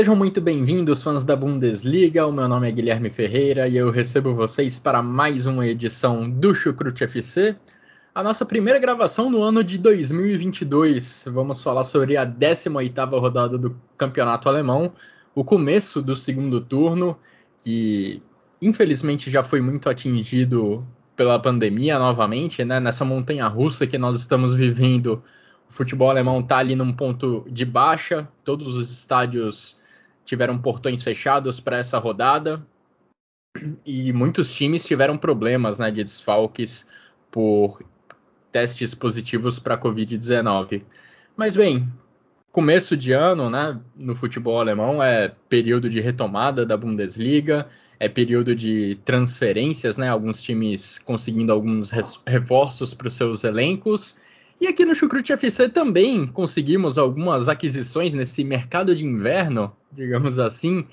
[0.00, 2.26] Sejam muito bem-vindos, fãs da Bundesliga.
[2.26, 6.54] O meu nome é Guilherme Ferreira e eu recebo vocês para mais uma edição do
[6.54, 7.54] Chucrute FC,
[8.14, 11.26] a nossa primeira gravação no ano de 2022.
[11.26, 14.90] Vamos falar sobre a 18ª rodada do Campeonato Alemão,
[15.34, 17.18] o começo do segundo turno,
[17.62, 18.22] que
[18.62, 20.82] infelizmente já foi muito atingido
[21.14, 22.80] pela pandemia novamente, né?
[22.80, 25.22] Nessa montanha russa que nós estamos vivendo,
[25.68, 29.78] o futebol alemão está ali num ponto de baixa, todos os estádios
[30.24, 32.64] tiveram portões fechados para essa rodada
[33.84, 36.88] e muitos times tiveram problemas né, de desfalques
[37.30, 37.82] por
[38.52, 40.82] testes positivos para Covid-19.
[41.36, 41.88] Mas bem,
[42.52, 48.54] começo de ano né, no futebol alemão é período de retomada da Bundesliga, é período
[48.54, 51.90] de transferências, né, alguns times conseguindo alguns
[52.26, 54.16] reforços para os seus elencos
[54.60, 60.86] e aqui no Chucrute FC também conseguimos algumas aquisições nesse mercado de inverno, digamos assim.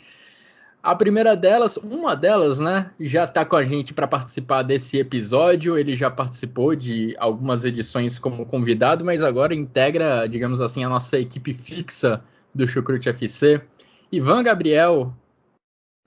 [0.82, 5.78] A primeira delas, uma delas, né, já está com a gente para participar desse episódio.
[5.78, 11.20] Ele já participou de algumas edições como convidado, mas agora integra, digamos assim, a nossa
[11.20, 12.24] equipe fixa
[12.56, 13.62] do Chucrute FC.
[14.10, 15.14] Ivan Gabriel,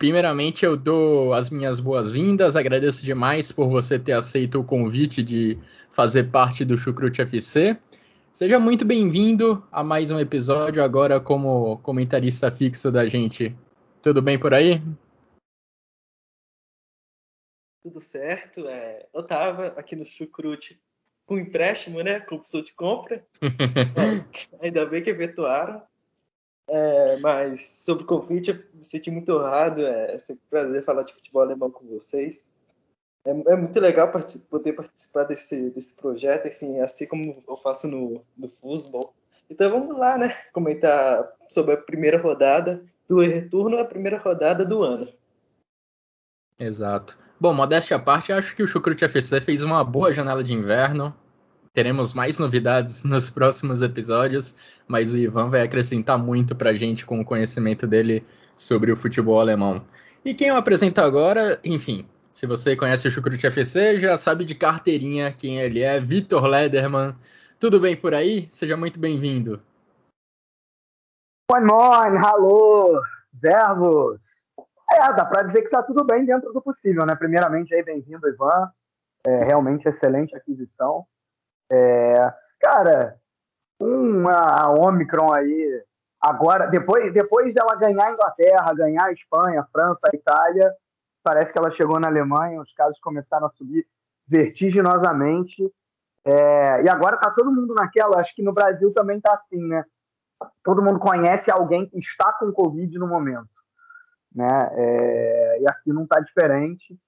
[0.00, 5.58] Primeiramente, eu dou as minhas boas-vindas, agradeço demais por você ter aceito o convite de
[5.90, 7.78] fazer parte do Chucrute FC.
[8.32, 13.54] Seja muito bem-vindo a mais um episódio, agora como comentarista fixo da gente.
[14.00, 14.80] Tudo bem por aí?
[17.82, 18.66] Tudo certo.
[18.68, 20.80] É, eu estava aqui no Chucrute
[21.26, 22.20] com empréstimo, né?
[22.20, 23.22] Com opção de compra.
[23.44, 25.82] é, ainda bem que efetuaram.
[26.72, 29.84] É, mas sobre o convite, eu me senti muito honrado.
[29.84, 32.48] É, é sempre um prazer falar de futebol alemão com vocês.
[33.24, 34.10] É, é muito legal
[34.48, 39.12] poder participar desse, desse projeto, enfim, assim como eu faço no, no futebol.
[39.50, 40.36] Então vamos lá, né?
[40.52, 45.08] Comentar sobre a primeira rodada do retorno à primeira rodada do ano.
[46.56, 47.18] Exato.
[47.40, 51.12] Bom, modéstia à parte, acho que o Chucrute FC fez uma boa janela de inverno.
[51.72, 54.56] Teremos mais novidades nos próximos episódios,
[54.88, 58.24] mas o Ivan vai acrescentar muito para a gente com o conhecimento dele
[58.56, 59.84] sobre o futebol alemão.
[60.24, 64.54] E quem eu apresento agora, enfim, se você conhece o Chucrute FC, já sabe de
[64.54, 67.14] carteirinha quem ele é, Vitor Lederman.
[67.58, 68.48] Tudo bem por aí?
[68.50, 69.62] Seja muito bem-vindo.
[71.50, 73.00] Moin, moin, alô,
[73.32, 74.22] servos.
[74.92, 77.14] É, dá para dizer que está tudo bem dentro do possível, né?
[77.14, 78.70] Primeiramente, aí, bem-vindo, Ivan.
[79.26, 81.06] É, realmente excelente aquisição.
[81.70, 83.16] É, cara,
[83.78, 85.84] uma Omicron aí,
[86.20, 90.72] agora, depois, depois dela ganhar a Inglaterra, ganhar a Espanha, a França, a Itália,
[91.22, 93.86] parece que ela chegou na Alemanha, os casos começaram a subir
[94.26, 95.72] vertiginosamente.
[96.24, 99.84] É, e agora tá todo mundo naquela, acho que no Brasil também tá assim, né?
[100.62, 103.48] Todo mundo conhece alguém que está com Covid no momento.
[104.34, 104.48] Né?
[104.72, 106.98] É, e aqui não tá diferente.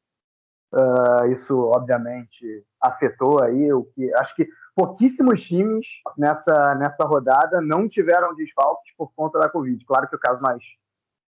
[0.72, 4.12] Uh, isso, obviamente, afetou aí o que.
[4.14, 9.84] Acho que pouquíssimos times nessa, nessa rodada não tiveram desfalques por conta da Covid.
[9.84, 10.62] Claro que o caso mais,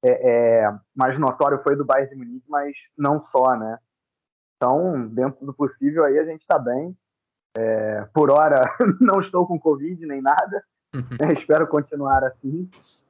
[0.03, 3.77] é, é, mais notório foi do Bayern de Munique, mas não só, né?
[4.55, 6.97] Então, dentro do possível, aí a gente está bem.
[7.57, 8.61] É, por hora,
[9.01, 10.63] não estou com Covid nem nada.
[10.95, 11.17] Uhum.
[11.37, 12.69] espero continuar assim.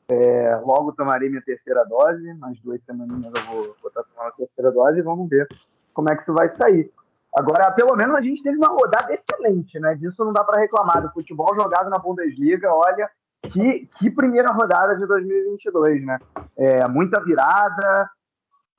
[0.10, 4.72] É, logo tomarei minha terceira dose, mais duas semaninhas eu vou botar tomar a terceira
[4.72, 5.48] dose e vamos ver
[5.94, 6.92] como é que isso vai sair.
[7.36, 9.96] Agora, pelo menos a gente teve uma rodada excelente, né?
[9.96, 11.02] Disso não dá para reclamar.
[11.02, 13.10] Do futebol jogado na Bundesliga, olha,
[13.52, 16.20] que, que primeira rodada de 2022, né?
[16.56, 18.10] É, muita virada,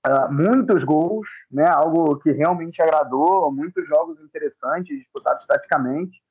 [0.07, 1.67] uh, muitos gols, né?
[1.69, 6.23] Algo que realmente agradou, muitos jogos interessantes, disputados taticamente.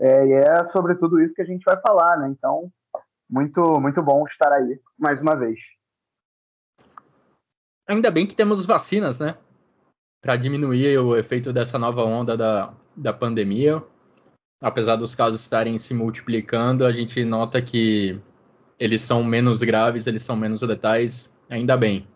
[0.00, 2.28] É, e é sobre tudo isso que a gente vai falar, né?
[2.28, 2.70] Então,
[3.28, 5.58] muito, muito bom estar aí mais uma vez.
[7.88, 9.36] Ainda bem que temos vacinas, né?
[10.24, 13.84] Para diminuir o efeito dessa nova onda da, da pandemia.
[14.58, 18.18] Apesar dos casos estarem se multiplicando, a gente nota que
[18.80, 22.08] eles são menos graves, eles são menos letais, ainda bem.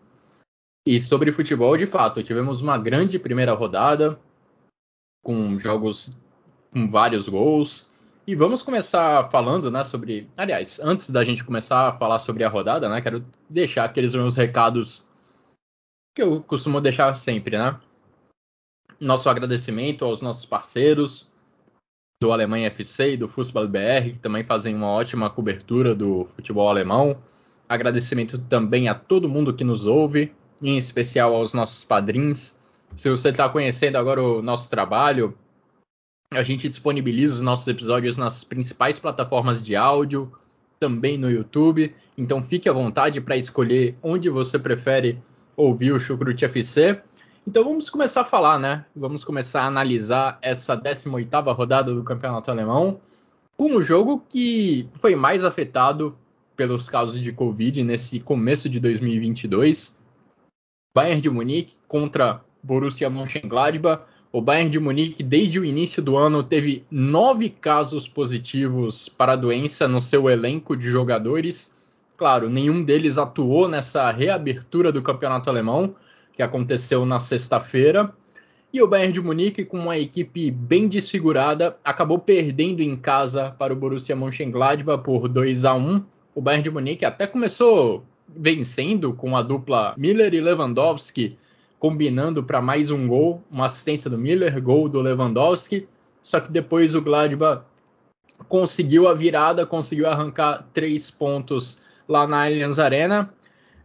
[0.83, 4.19] E sobre futebol, de fato, tivemos uma grande primeira rodada.
[5.23, 6.17] com jogos
[6.71, 7.87] com vários gols.
[8.25, 10.27] E vamos começar falando, né, sobre.
[10.35, 14.35] Aliás, antes da gente começar a falar sobre a rodada, né, quero deixar aqueles meus
[14.35, 15.05] recados
[16.15, 17.79] que eu costumo deixar sempre, né?
[18.99, 21.27] Nosso agradecimento aos nossos parceiros
[22.21, 26.67] do Alemanha FC e do Futebol BR, que também fazem uma ótima cobertura do futebol
[26.67, 27.17] alemão.
[27.67, 32.59] Agradecimento também a todo mundo que nos ouve, em especial aos nossos padrinhos.
[32.97, 35.37] Se você está conhecendo agora o nosso trabalho,
[36.33, 40.31] a gente disponibiliza os nossos episódios nas principais plataformas de áudio,
[40.79, 41.95] também no YouTube.
[42.17, 45.21] Então fique à vontade para escolher onde você prefere
[45.55, 47.01] ouvir o Chucrute FC.
[47.49, 48.85] Então vamos começar a falar, né?
[48.95, 53.01] Vamos começar a analisar essa 18ª rodada do Campeonato Alemão,
[53.57, 56.15] com um jogo que foi mais afetado
[56.55, 59.97] pelos casos de Covid nesse começo de 2022.
[60.95, 64.03] Bayern de Munique contra Borussia Mönchengladbach.
[64.31, 69.35] O Bayern de Munique, desde o início do ano, teve nove casos positivos para a
[69.35, 71.73] doença no seu elenco de jogadores
[72.19, 75.95] Claro, nenhum deles atuou nessa reabertura do campeonato alemão,
[76.39, 78.13] que aconteceu na sexta-feira.
[78.71, 83.73] E o Bayern de Munique, com uma equipe bem desfigurada, acabou perdendo em casa para
[83.73, 86.01] o Borussia Mönchengladbach por 2 a 1.
[86.33, 91.37] O Bayern de Munique até começou vencendo com a dupla Miller e Lewandowski,
[91.77, 95.89] combinando para mais um gol, uma assistência do Miller, gol do Lewandowski.
[96.21, 97.63] Só que depois o Gladbach
[98.47, 103.29] conseguiu a virada, conseguiu arrancar três pontos lá na Allianz Arena.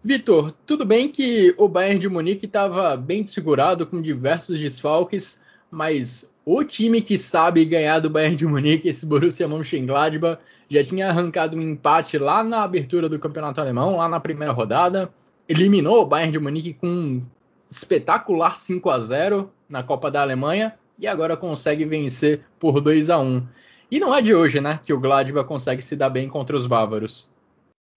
[0.06, 6.31] Vitor, tudo bem que o Bayern de Munique estava bem desfigurado com diversos desfalques, mas
[6.45, 11.56] o time que sabe ganhar do Bayern de Munique, esse Borussia Mönchengladbach, já tinha arrancado
[11.56, 15.11] um empate lá na abertura do Campeonato Alemão, lá na primeira rodada,
[15.49, 17.23] eliminou o Bayern de Munique com um
[17.71, 23.19] espetacular 5 a 0 na Copa da Alemanha e agora consegue vencer por 2 a
[23.19, 23.43] 1.
[23.91, 26.67] E não é de hoje, né, que o Gladbach consegue se dar bem contra os
[26.67, 27.27] bávaros.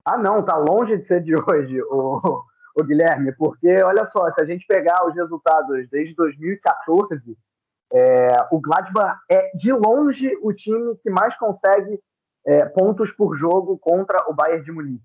[0.10, 2.42] Ah, não, tá longe de ser de hoje, o,
[2.74, 7.38] o Guilherme, porque olha só, se a gente pegar os resultados desde 2014,
[7.92, 12.00] é, o Gladbach é de longe o time que mais consegue
[12.46, 15.04] é, pontos por jogo contra o Bayern de Munique.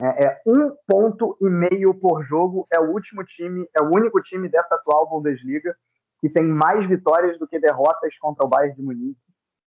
[0.00, 4.20] É, é, um ponto e meio por jogo é o último time, é o único
[4.20, 5.74] time dessa atual Bundesliga
[6.20, 9.25] que tem mais vitórias do que derrotas contra o Bayern de Munique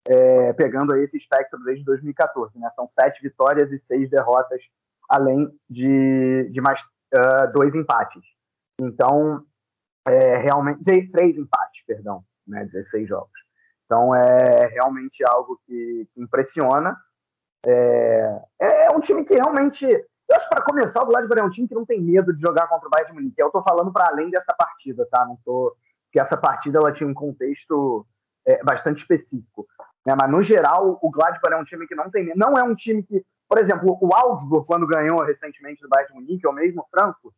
[0.09, 2.59] é, pegando aí esse espectro desde 2014.
[2.59, 2.69] Né?
[2.71, 4.61] São sete vitórias e seis derrotas,
[5.09, 6.81] além de, de mais
[7.15, 8.23] uh, dois empates.
[8.81, 9.45] Então,
[10.07, 10.85] é, realmente.
[11.11, 12.65] Três empates, perdão, né?
[12.65, 13.33] 16 jogos.
[13.85, 16.97] Então, é realmente algo que, que impressiona.
[17.67, 19.85] É, é, é, um time que realmente.
[20.29, 22.67] Eu acho para começar, o Gladbach é um time que não tem medo de jogar
[22.67, 23.41] contra o Bayern de Munique.
[23.41, 25.25] Eu estou falando para além dessa partida, tá?
[25.25, 25.77] Não tô.
[26.11, 28.05] Que essa partida ela tinha um contexto
[28.45, 29.67] é, bastante específico.
[30.07, 30.15] Né?
[30.19, 32.33] Mas, no geral, o Gladbach é um time que não tem.
[32.37, 33.25] Não é um time que.
[33.49, 37.35] Por exemplo, o Augsburg, quando ganhou recentemente do Bayern de Munique, ou mesmo o Frankfurt,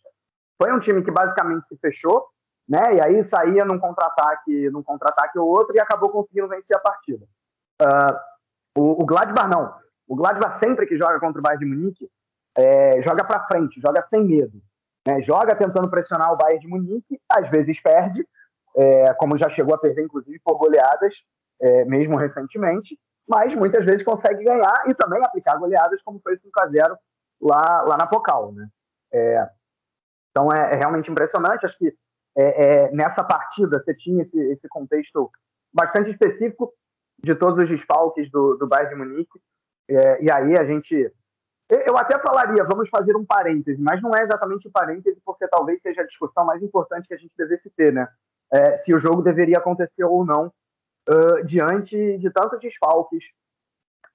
[0.60, 2.26] foi um time que basicamente se fechou,
[2.68, 2.96] né?
[2.96, 7.26] E aí saía num contra-ataque, num contra-ataque ou outro e acabou conseguindo vencer a partida.
[7.80, 9.74] Uh, o, o, Gladbach não.
[10.06, 12.10] O Gladbach sempre que joga contra o Bayern de Munique
[12.56, 14.60] é, joga para frente, joga sem medo,
[15.06, 15.20] né?
[15.20, 18.26] Joga tentando pressionar o Bayern de Munique, às vezes perde,
[18.76, 21.14] é, como já chegou a perder inclusive por goleadas,
[21.60, 22.98] é, mesmo recentemente,
[23.28, 26.96] mas muitas vezes consegue ganhar e também aplicar goleadas, como foi 5 a 0
[27.40, 28.52] lá, lá na Pocal.
[28.52, 28.68] Né?
[29.12, 29.48] É,
[30.30, 31.66] então é, é, realmente impressionante.
[31.66, 31.94] Acho que
[32.36, 35.30] é, é, nessa partida você tinha esse, esse contexto
[35.72, 36.72] bastante específico
[37.22, 39.40] de todos os desfalques do, do Bayern de Munique.
[39.88, 41.12] É, e aí a gente.
[41.70, 45.82] Eu até falaria, vamos fazer um parêntese, mas não é exatamente um parêntese, porque talvez
[45.82, 48.08] seja a discussão mais importante que a gente devesse ter, né?
[48.52, 50.52] É, se o jogo deveria acontecer ou não
[51.08, 53.24] uh, diante de tantos desfalques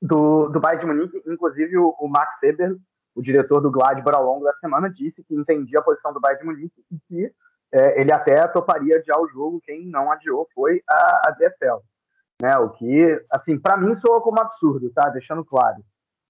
[0.03, 1.23] do, do Bayern de Munique.
[1.25, 2.75] Inclusive, o, o Max Eber,
[3.15, 6.41] o diretor do Gladbach, ao longo da semana, disse que entendia a posição do Bayern
[6.41, 7.33] de Munique e que
[7.71, 9.61] é, ele até toparia adiar o jogo.
[9.63, 11.81] Quem não adiou foi a, a DFL.
[12.41, 12.57] Né?
[12.57, 15.09] O que, assim, para mim soa como absurdo, tá?
[15.09, 15.83] Deixando claro.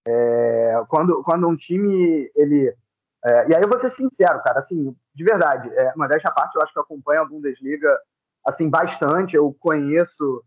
[0.07, 2.73] É, quando, quando um time, ele...
[3.25, 6.61] É, e aí eu vou ser sincero, cara, assim, de verdade, é, desta parte eu
[6.61, 7.97] acho que eu acompanho a Bundesliga,
[8.45, 10.43] assim, bastante, eu conheço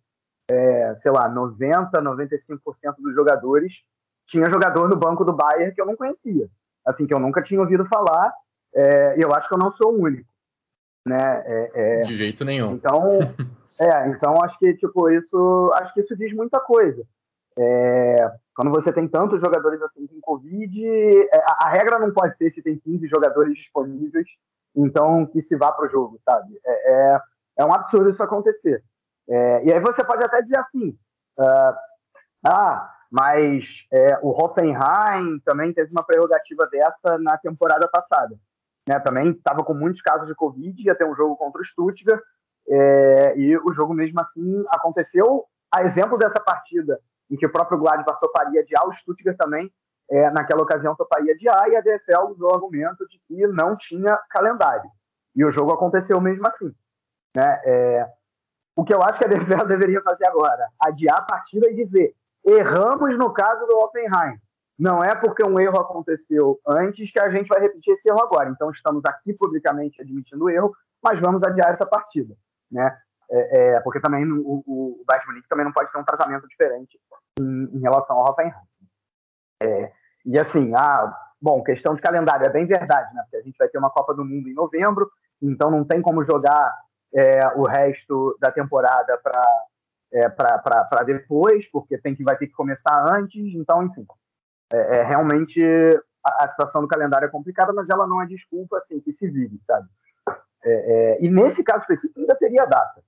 [0.50, 3.74] é, sei lá, 90, 95% dos jogadores,
[4.26, 6.48] tinha jogador no banco do Bayern que eu não conhecia,
[6.84, 8.32] assim, que eu nunca tinha ouvido falar,
[8.74, 10.28] é, e eu acho que eu não sou o único,
[11.06, 11.42] né?
[11.46, 12.72] É, é De jeito nenhum.
[12.74, 13.02] Então,
[13.80, 17.02] é, então acho que, tipo, isso, acho que isso diz muita coisa.
[17.58, 22.36] É, quando você tem tantos jogadores assim com Covid, é, a, a, regra não pode
[22.38, 24.26] ser se tem 15 jogadores disponíveis,
[24.74, 26.58] então que se vá para o jogo, sabe?
[26.64, 27.20] É, é,
[27.58, 28.82] é um absurdo isso acontecer.
[29.28, 30.88] É, e aí você pode até dizer assim,
[31.38, 31.74] uh,
[32.46, 38.36] ah, mas é, o Hoffenheim também teve uma prerrogativa dessa na temporada passada.
[38.88, 38.98] Né?
[39.00, 42.22] Também estava com muitos casos de Covid, ia ter um jogo contra o Stuttgart,
[42.68, 45.44] é, e o jogo mesmo assim aconteceu.
[45.70, 46.98] A exemplo dessa partida,
[47.30, 49.72] em que o próprio Gladbach toparia de A, o Stuttgart também,
[50.10, 53.76] é, naquela ocasião, toparia de A, e a DFL usou o argumento de que não
[53.76, 54.88] tinha calendário.
[55.34, 56.72] E o jogo aconteceu mesmo assim.
[57.34, 57.60] Né?
[57.64, 58.06] É,
[58.74, 62.14] o que eu acho que a DFL deveria fazer agora, adiar a partida e dizer,
[62.44, 64.38] erramos no caso do Oppenheim.
[64.78, 68.50] Não é porque um erro aconteceu antes que a gente vai repetir esse erro agora.
[68.50, 72.36] Então estamos aqui publicamente admitindo o erro, mas vamos adiar essa partida,
[72.70, 72.96] né?
[73.30, 76.98] É, é, porque também o, o, Bayern Munique também não pode ter um tratamento diferente
[77.40, 78.52] em, em relação ao Hoffenheim.
[79.60, 79.92] É,
[80.24, 83.22] e assim, ah, bom, questão de calendário é bem verdade, né?
[83.22, 85.10] Porque a gente vai ter uma Copa do Mundo em novembro,
[85.42, 86.72] então não tem como jogar
[87.14, 89.42] é, o resto da temporada para
[90.12, 93.54] é, para depois, porque tem que vai ter que começar antes.
[93.54, 94.06] Então, enfim,
[94.72, 95.60] é, é realmente
[96.24, 99.28] a, a, situação do calendário é complicada, mas ela não é desculpa assim que se
[99.28, 99.88] vive, sabe?
[100.64, 103.02] É, é, e nesse caso específico ainda teria data.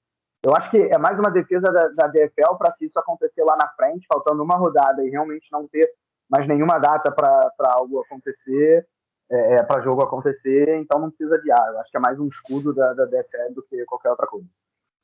[0.44, 3.56] Eu acho que é mais uma defesa da, da DFL para se isso acontecer lá
[3.56, 5.90] na frente, faltando uma rodada e realmente não ter
[6.30, 8.86] mais nenhuma data para algo acontecer,
[9.30, 11.72] é, é para jogo acontecer, então não precisa adiar.
[11.72, 14.46] Eu acho que é mais um escudo da, da DFL do que qualquer outra coisa.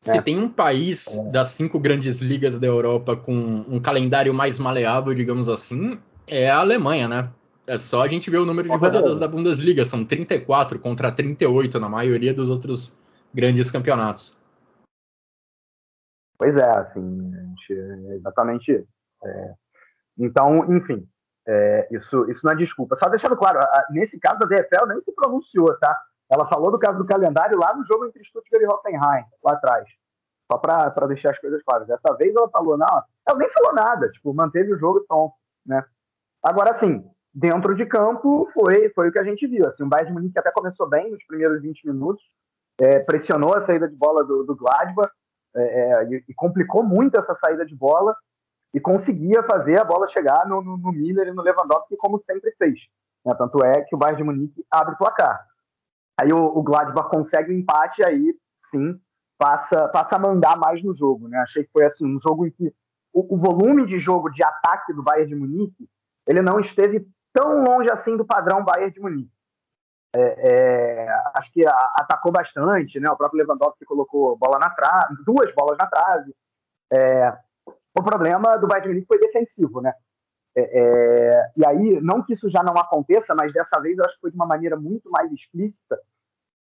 [0.00, 0.22] Se é.
[0.22, 1.30] tem um país é.
[1.30, 6.58] das cinco grandes ligas da Europa com um calendário mais maleável, digamos assim, é a
[6.58, 7.30] Alemanha, né?
[7.66, 11.80] É só a gente ver o número de rodadas da Bundesliga, são 34 contra 38
[11.80, 12.94] na maioria dos outros
[13.32, 14.36] grandes campeonatos.
[16.38, 17.32] Pois é, assim,
[17.70, 18.88] é exatamente isso.
[19.24, 19.54] É,
[20.18, 21.06] então, enfim,
[21.46, 22.96] é, isso, isso não é desculpa.
[22.96, 25.96] Só deixando claro, a, nesse caso a DFL nem se pronunciou, tá?
[26.30, 29.86] Ela falou do caso do calendário lá no jogo entre Stuttgart e Hoffenheim, lá atrás.
[30.50, 31.86] Só para deixar as coisas claras.
[31.86, 35.84] Dessa vez ela falou, não, ela nem falou nada, tipo, manteve o jogo pronto, né?
[36.42, 39.66] Agora, assim, dentro de campo foi, foi o que a gente viu.
[39.66, 42.22] Assim, o Bayern de Munique até começou bem nos primeiros 20 minutos,
[42.80, 45.10] é, pressionou a saída de bola do, do Gladbach
[45.56, 48.16] é, é, e, e, complicou muito essa saída de bola
[48.72, 52.50] e conseguia fazer a bola chegar no, no, no Miller e no Lewandowski como sempre
[52.58, 52.80] fez.
[53.24, 53.34] Né?
[53.34, 55.46] Tanto é que o Bayern de Munique abre o placar.
[56.20, 59.00] Aí o, o Gladbach consegue o empate e aí sim
[59.38, 61.28] passa, passa a mandar mais no jogo.
[61.28, 61.38] Né?
[61.38, 62.74] Achei que foi assim um jogo em que
[63.12, 65.88] o, o volume de jogo de ataque do Bayern de Munique
[66.26, 69.33] ele não esteve tão longe assim do padrão Bayern de Munique.
[70.16, 73.10] É, é, acho que atacou bastante, né?
[73.10, 76.32] O próprio Lewandowski colocou bola na trave, duas bolas na trave.
[76.92, 79.92] É, o problema do Bayern Munique foi defensivo, né?
[80.56, 84.14] É, é, e aí, não que isso já não aconteça, mas dessa vez eu acho
[84.14, 85.98] que foi de uma maneira muito mais explícita.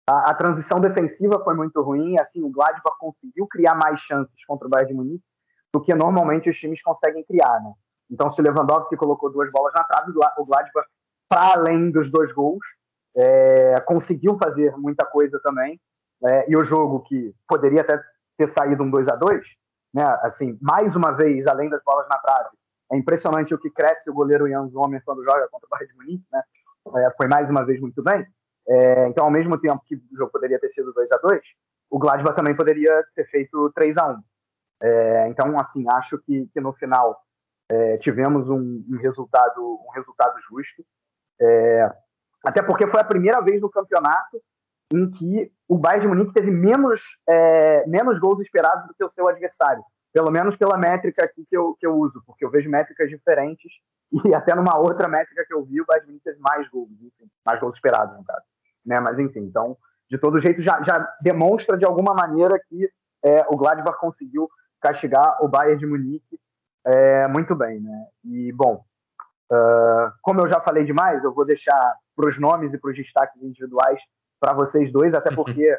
[0.06, 4.66] A, a transição defensiva foi muito ruim, assim, o Gladbach conseguiu criar mais chances contra
[4.66, 5.24] o Bayern Munique
[5.72, 7.72] do que normalmente os times conseguem criar, né?
[8.10, 10.88] Então, se o Lewandowski colocou duas bolas na trave, o Gladbach,
[11.28, 12.64] para além dos dois gols,
[13.18, 15.80] é, conseguiu fazer muita coisa também.
[16.24, 18.00] É, e o jogo que poderia até
[18.36, 19.44] ter saído um 2 a 2
[19.92, 20.04] né?
[20.22, 22.50] Assim, mais uma vez, além das bolas na trave,
[22.92, 25.96] é impressionante o que cresce o goleiro Jan Sommer quando joga contra o Bayern de
[25.96, 26.42] Munique, né?
[26.96, 28.26] É, foi mais uma vez muito bem.
[28.66, 31.40] É, então, ao mesmo tempo que o jogo poderia ter sido 2 a 2
[31.90, 34.22] o Gladbach também poderia ter feito 3 a 1
[34.82, 37.18] é, Então, assim, acho que, que no final
[37.70, 40.84] é, tivemos um, um, resultado, um resultado justo.
[42.44, 44.40] Até porque foi a primeira vez no campeonato
[44.92, 49.08] em que o Bayern de Munique teve menos, é, menos gols esperados do que o
[49.08, 49.82] seu adversário.
[50.12, 53.70] Pelo menos pela métrica aqui que eu, que eu uso, porque eu vejo métricas diferentes
[54.24, 56.90] e até numa outra métrica que eu vi, o Bayern de Munique teve mais gols,
[56.92, 58.44] enfim, mais gols esperados, no caso.
[58.84, 58.98] Né?
[59.00, 59.76] Mas enfim, então,
[60.10, 62.90] de todo jeito, já, já demonstra de alguma maneira que
[63.24, 64.48] é, o Gladbach conseguiu
[64.80, 66.40] castigar o Bayern de Munique
[66.86, 68.06] é, muito bem, né?
[68.24, 68.82] E, bom,
[69.52, 72.96] uh, como eu já falei demais, eu vou deixar para os nomes e para os
[72.96, 74.00] destaques individuais
[74.40, 75.78] para vocês dois, até porque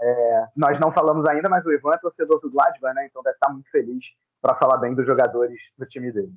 [0.00, 3.06] é, nós não falamos ainda, mas o Ivan é torcedor do Gladbach, né?
[3.06, 4.04] Então deve estar muito feliz
[4.40, 6.32] para falar bem dos jogadores do time dele.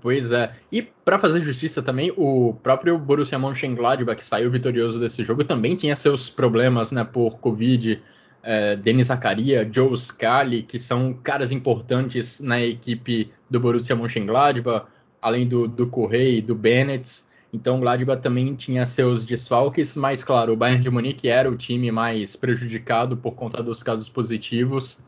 [0.00, 0.52] Pois é.
[0.70, 5.76] E para fazer justiça também, o próprio Borussia Mönchengladbach, que saiu vitorioso desse jogo, também
[5.76, 8.02] tinha seus problemas, né, por Covid.
[8.42, 14.86] É, Denis Zakaria, Joe Scali, que são caras importantes na equipe do Borussia Mönchengladbach,
[15.22, 17.26] além do, do Correia e do Bennett.
[17.52, 21.56] Então o Gladbach também tinha seus desfalques, mas claro, o Bayern de Munique era o
[21.56, 25.00] time mais prejudicado por conta dos casos positivos.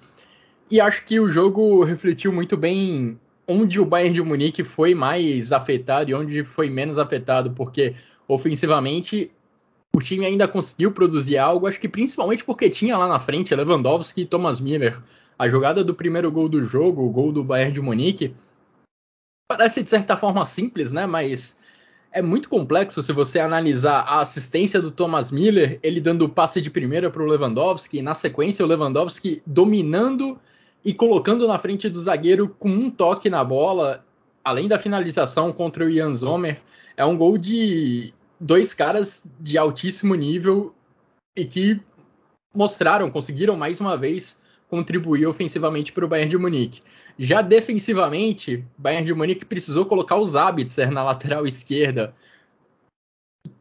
[0.71, 5.53] E acho que o jogo refletiu muito bem onde o Bayern de Munique foi mais
[5.53, 7.95] afetado e onde foi menos afetado, porque
[8.27, 9.31] ofensivamente
[9.95, 14.21] o time ainda conseguiu produzir algo, acho que principalmente porque tinha lá na frente Lewandowski
[14.21, 15.01] e Thomas Miller.
[15.39, 18.35] A jogada do primeiro gol do jogo, o gol do Bayern de Munique,
[19.49, 21.07] parece de certa forma simples, né?
[21.07, 21.59] Mas
[22.13, 26.61] é muito complexo se você analisar a assistência do Thomas Miller, ele dando o passe
[26.61, 30.39] de primeira para o Lewandowski, e na sequência o Lewandowski dominando
[30.85, 34.05] e colocando na frente do zagueiro com um toque na bola,
[34.43, 36.61] além da finalização contra o Ian Zomer.
[36.97, 40.75] É um gol de dois caras de altíssimo nível
[41.37, 41.81] e que
[42.55, 46.81] mostraram, conseguiram mais uma vez contribuir ofensivamente para o Bayern de Munique.
[47.19, 52.15] Já defensivamente, Bayern de Munique precisou colocar o Zabitzer na lateral esquerda.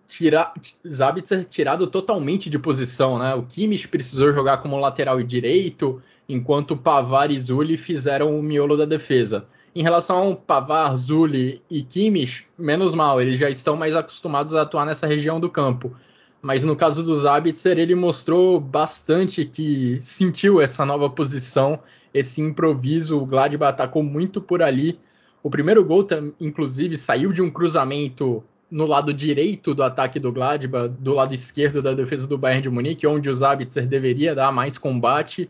[0.08, 0.54] Tira,
[0.88, 3.34] Zabitzer tirado totalmente de posição, né?
[3.34, 8.86] O Kimmich precisou jogar como lateral direito, enquanto Pavar e Zulli fizeram o miolo da
[8.86, 9.48] defesa.
[9.76, 14.62] Em relação ao Pavar, Zulli e Kimmich, menos mal, eles já estão mais acostumados a
[14.62, 15.96] atuar nessa região do campo.
[16.42, 21.80] Mas no caso do Zabitzer, ele mostrou bastante que sentiu essa nova posição,
[22.14, 23.20] esse improviso.
[23.20, 25.00] O Gladbach atacou muito por ali.
[25.42, 26.06] O primeiro gol,
[26.40, 31.82] inclusive, saiu de um cruzamento no lado direito do ataque do Gladbach, do lado esquerdo
[31.82, 35.50] da defesa do Bayern de Munique, onde o Zabitzer deveria dar mais combate,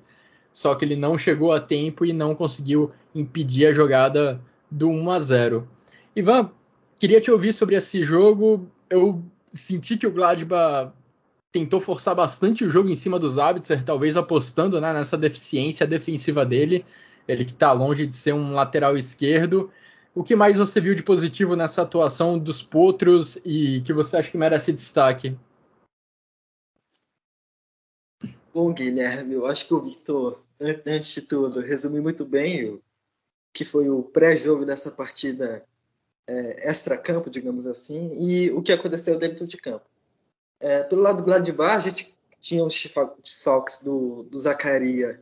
[0.54, 4.40] só que ele não chegou a tempo e não conseguiu impedir a jogada
[4.70, 5.68] do 1 a 0.
[6.16, 6.52] Ivan,
[7.00, 8.68] queria te ouvir sobre esse jogo.
[8.90, 10.92] Eu senti que o Gladbach
[11.52, 16.46] tentou forçar bastante o jogo em cima dos Zabitzer, talvez apostando né, nessa deficiência defensiva
[16.46, 16.86] dele,
[17.28, 19.72] ele que está longe de ser um lateral esquerdo.
[20.14, 24.32] O que mais você viu de positivo nessa atuação dos Potros e que você acha
[24.32, 25.38] que merece destaque?
[28.54, 32.82] Bom, Guilherme, eu acho que o Victor, antes de tudo, resumiu muito bem o
[33.54, 35.67] que foi o pré-jogo dessa partida
[36.28, 39.86] é, extra-campo, digamos assim, e o que aconteceu dentro de campo.
[40.60, 42.74] É, pelo lado do Gladbach, a gente tinha os
[43.24, 45.22] desfalques do, do Zacaria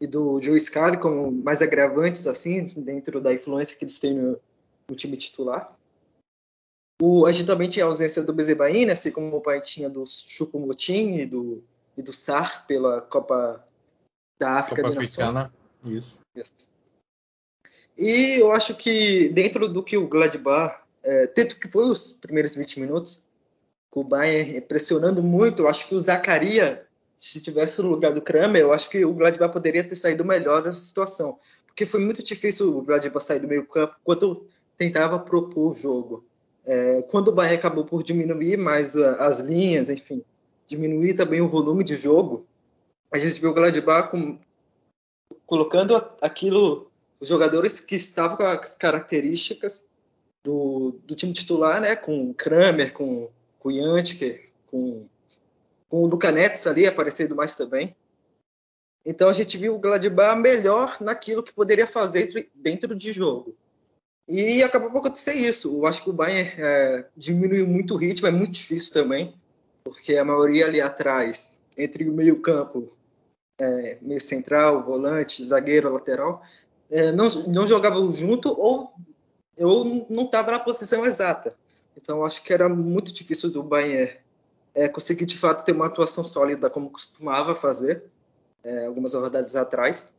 [0.00, 4.40] e do Joe Scali como mais agravantes, assim, dentro da influência que eles têm no,
[4.88, 5.76] no time titular.
[7.02, 9.88] O, a gente também tinha a ausência do Bezebain, né, assim como o pai tinha
[9.88, 11.62] do Chupomotin e do,
[11.96, 13.66] e do Sar pela Copa
[14.38, 15.50] da África Copa de Nações.
[15.84, 16.20] Isso.
[17.96, 22.56] E eu acho que dentro do que o Gladbach, é, tanto que foi os primeiros
[22.56, 23.26] 20 minutos,
[23.90, 28.22] com o Bayern pressionando muito, eu acho que o Zacaria, se estivesse no lugar do
[28.22, 31.38] Kramer, eu acho que o Gladbach poderia ter saído melhor dessa situação.
[31.66, 34.46] Porque foi muito difícil o Gladbach sair do meio campo quando
[34.78, 36.24] tentava propor o jogo.
[36.64, 40.22] É, quando o Bayern acabou por diminuir mais as linhas, enfim,
[40.66, 42.46] diminuir também o volume de jogo,
[43.12, 44.38] a gente viu o Gladbach com,
[45.46, 46.89] colocando aquilo
[47.20, 49.84] os jogadores que estavam com as características
[50.42, 51.94] do, do time titular, né?
[51.94, 53.30] Com Kramer, com,
[53.62, 55.06] o Jantic, com,
[55.88, 57.94] com o Lucanetes ali aparecendo mais também.
[59.04, 63.54] Então a gente viu o Gladbach melhor naquilo que poderia fazer dentro de jogo.
[64.28, 65.76] E acabou por acontecer isso.
[65.76, 69.34] Eu acho que o Bayern é, diminuiu muito o ritmo, é muito difícil também,
[69.82, 72.92] porque a maioria ali atrás, entre o meio campo,
[73.58, 76.42] é, meio central, volante, zagueiro, lateral,
[76.90, 78.92] é, não, não jogavam junto ou
[79.56, 81.54] eu não estava na posição exata.
[81.96, 84.16] Então acho que era muito difícil do Bayern
[84.74, 88.02] é, conseguir de fato ter uma atuação sólida como costumava fazer
[88.64, 90.12] é, algumas rodadas atrás.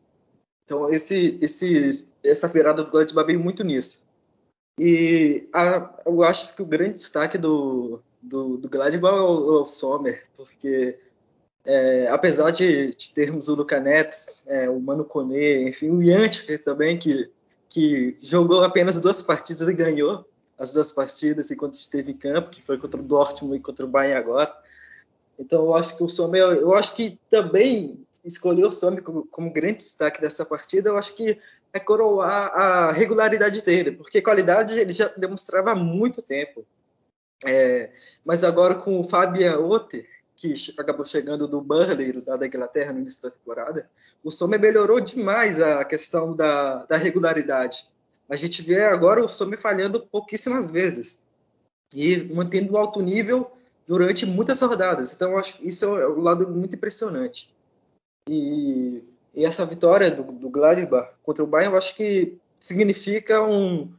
[0.65, 4.03] Então esse, esse, essa virada do Gladbach veio muito nisso.
[4.79, 9.61] E a, eu acho que o grande destaque do, do, do Gladbach é o, é
[9.61, 10.99] o Sommer, porque
[11.65, 16.57] é, apesar de, de, termos o Luca Nets, é, o Mano Kone, enfim, o Yantic
[16.59, 17.29] também, que,
[17.69, 20.25] que jogou apenas duas partidas e ganhou
[20.57, 23.89] as duas partidas enquanto esteve em campo, que foi contra o Dortmund e contra o
[23.89, 24.55] Bayern agora.
[25.37, 29.51] Então eu acho que o Sommer, eu acho que também escolher o Sommer como, como,
[29.51, 31.39] grande destaque dessa partida, eu acho que
[31.73, 36.65] é coroar a regularidade dele, porque qualidade ele já demonstrava há muito tempo.
[37.43, 37.91] É,
[38.23, 40.07] mas agora com o Fabian Otter,
[40.41, 43.89] que acabou chegando do Burnley, da, Inglaterra, no início da temporada,
[44.23, 47.89] o Sommer melhorou demais a questão da, da regularidade.
[48.27, 51.23] A gente vê agora o Sommer falhando pouquíssimas vezes
[51.93, 53.51] e mantendo um alto nível
[53.87, 55.13] durante muitas rodadas.
[55.13, 57.53] Então, acho isso é um lado muito impressionante.
[58.27, 59.03] E,
[59.35, 63.91] e essa vitória do, do, Gladbach contra o Bayern, eu acho que significa um,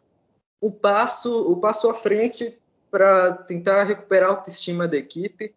[0.63, 2.59] um passo, um passo à frente
[2.91, 5.55] para tentar recuperar a autoestima da equipe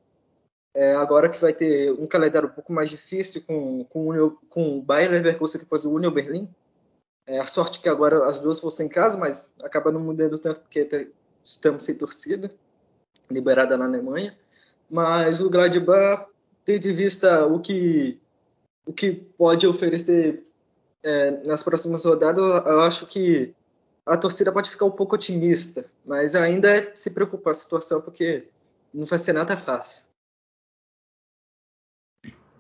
[0.75, 4.79] é, agora que vai ter um calendário um pouco mais difícil com, com, o, com
[4.79, 6.49] o Leverkusen depois o Union Berlin.
[7.25, 10.59] É, a sorte que agora as duas fossem em casa, mas acaba não mudando tanto
[10.59, 11.09] porque
[11.43, 12.51] estamos sem torcida,
[13.31, 14.38] liberada na Alemanha.
[14.89, 16.27] mas o Gladbach,
[16.65, 18.19] tendo em vista o que,
[18.85, 20.43] o que pode oferecer
[21.01, 23.55] é, nas próximas rodadas, eu acho que
[24.05, 28.43] a torcida pode ficar um pouco otimista, mas ainda é se preocupar a situação, porque
[28.93, 30.03] não vai ser nada fácil.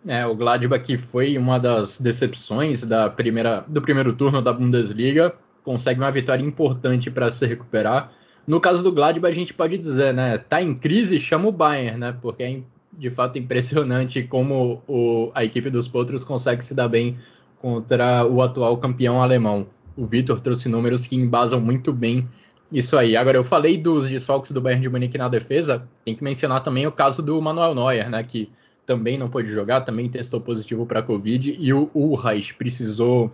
[0.07, 5.99] É, o Gladbach foi uma das decepções da primeira, do primeiro turno da Bundesliga, consegue
[5.99, 8.11] uma vitória importante para se recuperar.
[8.45, 10.37] No caso do Gladbach, a gente pode dizer, né?
[10.37, 12.15] Tá em crise, chama o Bayern, né?
[12.21, 12.61] Porque é
[12.93, 17.17] de fato impressionante como o, a equipe dos Potros consegue se dar bem
[17.59, 19.67] contra o atual campeão alemão.
[19.97, 22.27] O Vitor trouxe números que embasam muito bem
[22.71, 23.15] isso aí.
[23.15, 26.85] Agora, eu falei dos desfalques do Bayern de Munique na defesa, tem que mencionar também
[26.85, 28.21] o caso do Manuel Neuer, né?
[28.21, 28.49] Que
[28.85, 33.33] também não pôde jogar, também testou positivo para Covid, e o Urreich precisou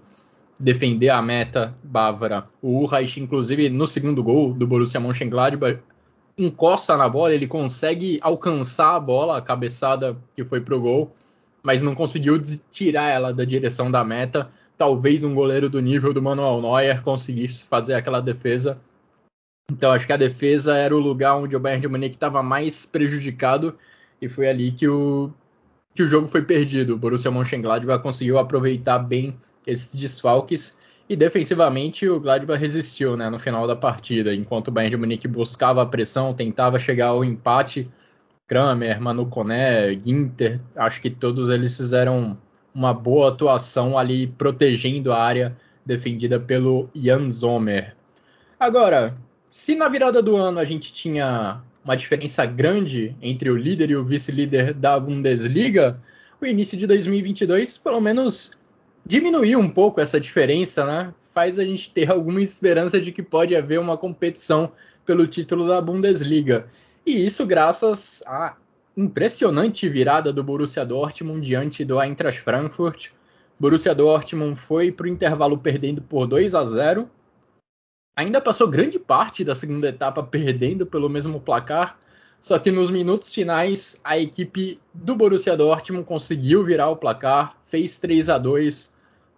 [0.60, 2.48] defender a meta bávara.
[2.62, 5.80] O Urreich, inclusive, no segundo gol do Borussia Mönchengladbach,
[6.38, 11.16] encosta na bola, ele consegue alcançar a bola, a cabeçada que foi pro gol,
[11.64, 14.50] mas não conseguiu tirar ela da direção da meta.
[14.78, 18.80] Talvez um goleiro do nível do Manuel Neuer conseguisse fazer aquela defesa.
[19.72, 22.86] Então acho que a defesa era o lugar onde o Bayern de Munique estava mais
[22.86, 23.78] prejudicado
[24.22, 25.32] e foi ali que o,
[25.94, 26.94] que o jogo foi perdido.
[26.94, 30.78] O Borussia Mönchengladbach conseguiu aproveitar bem esses desfalques
[31.12, 35.28] e defensivamente o Gladbach resistiu né, no final da partida, enquanto o Bayern de Munique
[35.28, 37.90] buscava a pressão, tentava chegar ao empate.
[38.48, 42.38] Kramer, Manu Koné, Ginter, acho que todos eles fizeram
[42.74, 47.94] uma boa atuação ali protegendo a área defendida pelo Jan Sommer.
[48.58, 49.14] Agora,
[49.52, 53.96] se na virada do ano a gente tinha uma diferença grande entre o líder e
[53.96, 56.00] o vice-líder da Bundesliga,
[56.40, 58.52] o início de 2022 pelo menos
[59.06, 61.14] diminuiu um pouco essa diferença, né?
[61.34, 64.72] Faz a gente ter alguma esperança de que pode haver uma competição
[65.06, 66.68] pelo título da Bundesliga.
[67.06, 68.56] E isso graças à
[68.96, 73.10] impressionante virada do Borussia Dortmund diante do Eintracht Frankfurt.
[73.60, 77.10] Borussia Dortmund foi para o intervalo perdendo por 2 a 0
[78.16, 81.98] ainda passou grande parte da segunda etapa perdendo pelo mesmo placar,
[82.40, 88.00] só que nos minutos finais a equipe do Borussia Dortmund conseguiu virar o placar, fez
[88.00, 88.92] 3 a 2,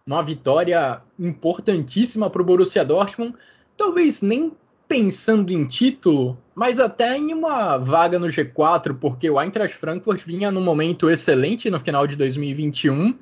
[0.05, 3.35] uma vitória importantíssima para o Borussia Dortmund,
[3.77, 4.51] talvez nem
[4.87, 10.51] pensando em título, mas até em uma vaga no G4, porque o Eintracht Frankfurt vinha
[10.51, 13.17] num momento excelente no final de 2021.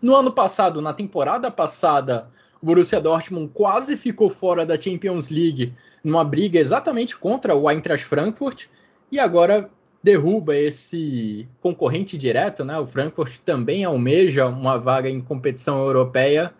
[0.00, 2.28] No ano passado, na temporada passada,
[2.62, 5.72] o Borussia Dortmund quase ficou fora da Champions League
[6.04, 8.66] numa briga exatamente contra o Eintracht Frankfurt
[9.10, 9.70] e agora
[10.02, 12.78] derruba esse concorrente direto, né?
[12.78, 16.52] O Frankfurt também almeja uma vaga em competição europeia.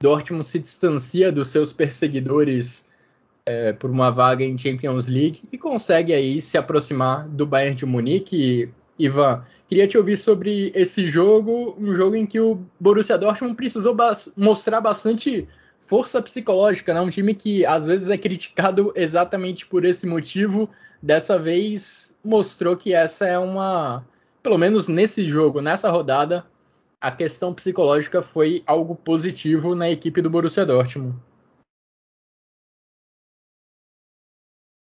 [0.00, 2.88] Dortmund se distancia dos seus perseguidores
[3.46, 7.86] é, por uma vaga em Champions League e consegue aí se aproximar do Bayern de
[7.86, 8.72] Munique.
[8.98, 13.96] Ivan, queria te ouvir sobre esse jogo, um jogo em que o Borussia Dortmund precisou
[14.36, 15.48] mostrar bastante
[15.80, 17.00] força psicológica, né?
[17.00, 20.70] Um time que às vezes é criticado exatamente por esse motivo,
[21.02, 24.06] dessa vez mostrou que essa é uma,
[24.42, 26.46] pelo menos nesse jogo, nessa rodada,
[27.00, 31.14] a questão psicológica foi algo positivo na equipe do Borussia Dortmund.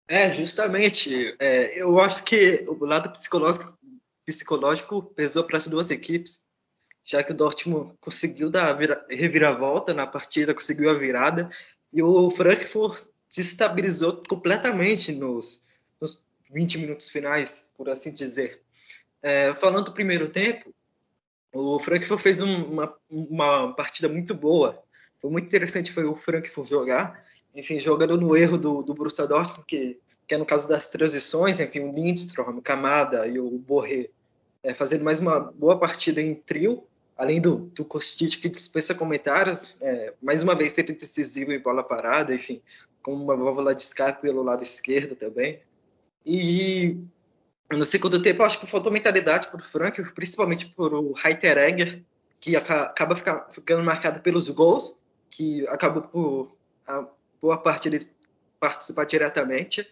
[0.07, 1.35] É, justamente.
[1.39, 3.79] É, eu acho que o lado psicológico
[4.25, 6.45] psicológico pesou para as duas equipes,
[7.05, 11.51] já que o Dortmund conseguiu dar a reviravolta na partida, conseguiu a virada,
[11.93, 15.67] e o Frankfurt se estabilizou completamente nos,
[16.01, 18.63] nos 20 minutos finais, por assim dizer.
[19.23, 20.73] É, falando do primeiro tempo,
[21.53, 24.83] o Frankfurt fez um, uma, uma partida muito boa.
[25.19, 27.25] Foi muito interessante foi o Frankfurt jogar.
[27.55, 30.01] Enfim, jogando no erro do, do Borussia Dortmund, que
[30.33, 34.09] que é no caso das transições, enfim, o Lindstrom, o Kamada e o Borré
[34.63, 36.85] é, fazendo mais uma boa partida em trio,
[37.19, 41.85] além do, do Kostic que dispensa comentários, é, mais uma vez sendo decisivo em bola
[41.85, 42.63] parada, enfim,
[43.03, 45.61] com uma válvula de escape pelo lado esquerdo também.
[46.25, 46.97] E
[47.71, 52.03] no segundo tempo, acho que faltou mentalidade para o Frank, principalmente por o Heiteregger,
[52.41, 53.15] que acaba
[53.51, 54.97] ficando marcado pelos gols,
[55.29, 57.05] que acabou por a
[57.39, 58.01] boa parte ele
[58.59, 59.87] participar diretamente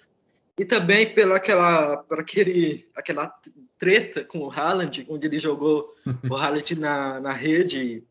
[0.60, 3.34] e também pela aquela, por aquele, aquela
[3.78, 5.94] treta com o Haaland, onde ele jogou
[6.28, 8.04] o Haaland na, na rede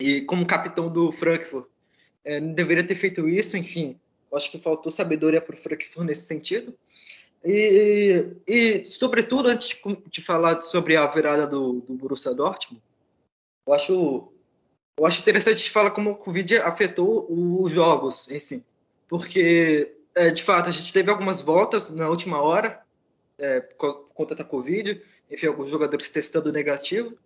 [0.00, 1.68] e como capitão do Frankfurt.
[2.24, 3.96] É, não deveria ter feito isso, enfim,
[4.34, 6.74] acho que faltou sabedoria para o Frankfurt nesse sentido.
[7.44, 9.80] E, e, sobretudo, antes de,
[10.10, 12.82] de, falar sobre a virada do, do Borussia Dortmund,
[13.64, 14.32] eu acho,
[14.98, 18.66] eu acho interessante falar como o Covid afetou os jogos em si.
[19.06, 22.80] Porque é, de fato, a gente teve algumas voltas na última hora,
[23.38, 27.16] é, por conta da Covid, enfim, alguns jogadores testando negativo,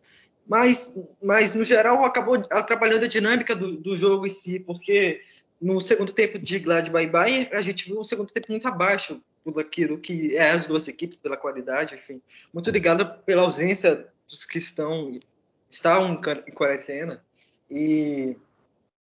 [0.46, 5.22] mas, mas no geral acabou atrapalhando a dinâmica do, do jogo em si, porque
[5.60, 9.24] no segundo tempo de Gladbach e Bayern, a gente viu um segundo tempo muito abaixo
[9.42, 12.20] por aquilo que é as duas equipes, pela qualidade, enfim,
[12.52, 15.18] muito ligada pela ausência dos que estão,
[15.70, 17.22] estão em quarentena.
[17.70, 18.36] E,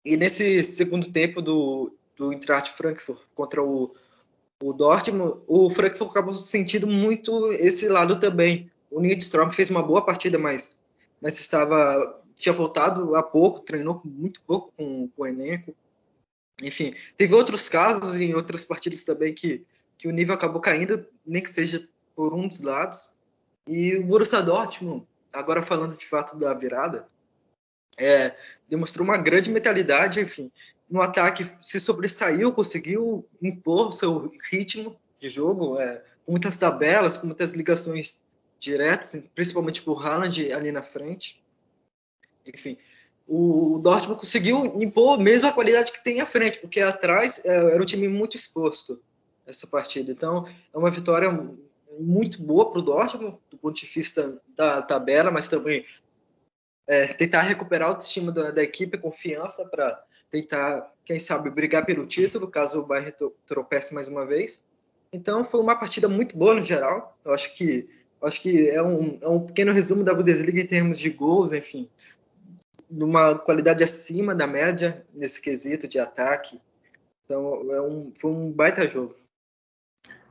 [0.04, 3.96] e nesse segundo tempo do, do Eintracht Frankfurt contra o,
[4.62, 8.70] o Dortmund, o Frankfurt acabou sentindo muito esse lado também.
[8.92, 10.78] O Nidstrom fez uma boa partida, mas,
[11.22, 15.74] mas estava tinha voltado há pouco, treinou muito pouco com, com o elenco.
[16.62, 19.66] Enfim, teve outros casos em outras partidas também que,
[19.98, 23.10] que o nível acabou caindo, nem que seja por um dos lados.
[23.68, 27.08] E o Borussia Dortmund, agora falando de fato da virada,
[27.98, 28.36] é,
[28.68, 30.50] demonstrou uma grande mentalidade, enfim,
[30.90, 37.28] no ataque se sobressaiu, conseguiu impor seu ritmo de jogo, é, com muitas tabelas, com
[37.28, 38.22] muitas ligações
[38.60, 41.44] diretas, principalmente por Haaland ali na frente.
[42.46, 42.78] Enfim,
[43.28, 47.82] o Dortmund conseguiu impor mesmo a qualidade que tem à frente, porque atrás é, era
[47.82, 49.02] um time muito exposto
[49.46, 50.12] essa partida.
[50.12, 51.30] Então, é uma vitória
[52.00, 55.86] muito boa para o Dortmund, do ponto de vista da tabela, mas também
[56.88, 62.06] é, tentar recuperar o autoestima da, da equipe, confiança para tentar, quem sabe, brigar pelo
[62.06, 63.14] título, caso o Bayern
[63.46, 64.64] tropece mais uma vez.
[65.12, 67.18] Então, foi uma partida muito boa no geral.
[67.26, 67.90] Eu acho que,
[68.22, 71.90] acho que é, um, é um pequeno resumo da Bundesliga em termos de gols, enfim,
[72.90, 76.62] numa qualidade acima da média nesse quesito de ataque.
[77.26, 79.16] Então, é um, foi um baita jogo.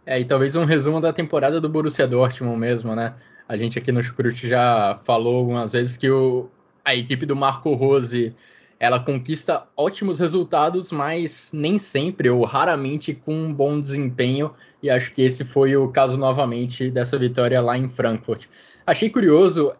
[0.06, 3.14] É, e talvez um resumo da temporada do Borussia Dortmund mesmo, né?
[3.48, 6.48] A gente aqui no Chucrute já falou algumas vezes que o,
[6.84, 8.34] a equipe do Marco Rose
[8.80, 14.54] ela conquista ótimos resultados, mas nem sempre ou raramente com um bom desempenho.
[14.82, 18.46] E acho que esse foi o caso novamente dessa vitória lá em Frankfurt.
[18.86, 19.74] Achei curioso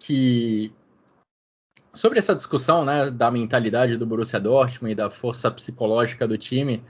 [0.00, 0.72] que
[1.92, 6.82] sobre essa discussão né, da mentalidade do Borussia Dortmund e da força psicológica do time,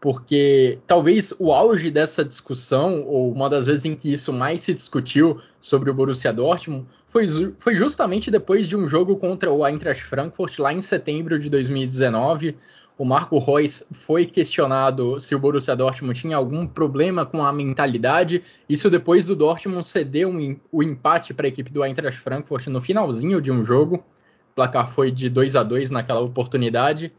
[0.00, 4.72] porque talvez o auge dessa discussão, ou uma das vezes em que isso mais se
[4.72, 7.26] discutiu sobre o Borussia Dortmund, foi,
[7.58, 12.56] foi justamente depois de um jogo contra o Eintracht Frankfurt, lá em setembro de 2019.
[12.96, 18.42] O Marco Reus foi questionado se o Borussia Dortmund tinha algum problema com a mentalidade.
[18.68, 22.80] Isso depois do Dortmund ceder um, o empate para a equipe do Eintracht Frankfurt no
[22.80, 23.96] finalzinho de um jogo.
[23.96, 27.12] O placar foi de 2 a 2 naquela oportunidade.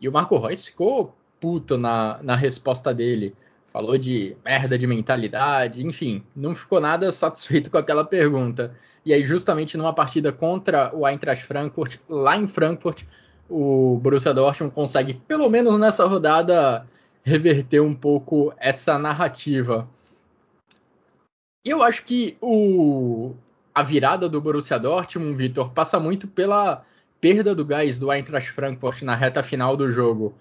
[0.00, 1.14] E o Marco Reus ficou
[1.44, 3.36] puto na, na resposta dele.
[3.70, 8.74] Falou de merda de mentalidade, enfim, não ficou nada satisfeito com aquela pergunta.
[9.04, 13.02] E aí, justamente numa partida contra o Eintracht Frankfurt, lá em Frankfurt,
[13.46, 16.86] o Borussia Dortmund consegue, pelo menos nessa rodada,
[17.22, 19.86] reverter um pouco essa narrativa.
[21.62, 23.34] E eu acho que o,
[23.74, 26.86] a virada do Borussia Dortmund, Vitor, passa muito pela
[27.20, 30.34] perda do gás do Eintracht Frankfurt na reta final do jogo.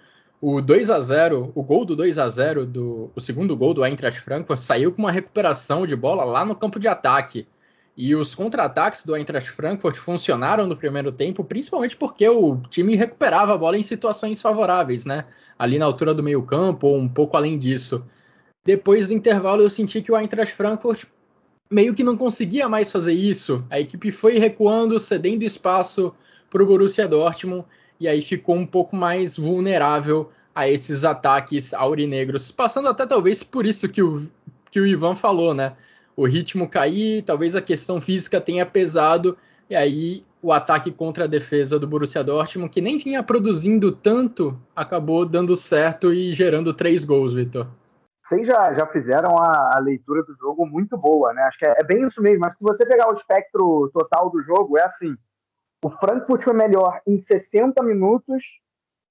[0.45, 3.85] O 2 a 0 o gol do 2 a 0 do, o segundo gol do
[3.85, 7.47] Eintracht Frankfurt saiu com uma recuperação de bola lá no campo de ataque.
[7.95, 13.53] E os contra-ataques do Eintracht Frankfurt funcionaram no primeiro tempo, principalmente porque o time recuperava
[13.53, 15.23] a bola em situações favoráveis, né?
[15.57, 18.05] Ali na altura do meio-campo ou um pouco além disso.
[18.65, 21.05] Depois do intervalo, eu senti que o Eintracht Frankfurt
[21.71, 23.63] meio que não conseguia mais fazer isso.
[23.69, 26.13] A equipe foi recuando, cedendo espaço
[26.49, 27.63] para o Borussia Dortmund
[28.03, 33.65] e aí ficou um pouco mais vulnerável a esses ataques aurinegros, passando até talvez por
[33.65, 34.27] isso que o,
[34.69, 35.71] que o Ivan falou, né?
[36.13, 39.37] O ritmo cair, talvez a questão física tenha pesado,
[39.69, 44.59] e aí o ataque contra a defesa do Borussia Dortmund, que nem vinha produzindo tanto,
[44.75, 47.67] acabou dando certo e gerando três gols, Vitor.
[48.21, 51.41] Vocês já, já fizeram a, a, leitura do jogo muito boa, né?
[51.43, 54.43] Acho que é, é bem isso mesmo, mas se você pegar o espectro total do
[54.43, 55.15] jogo, é assim,
[55.83, 58.43] o Frankfurt foi melhor em 60 minutos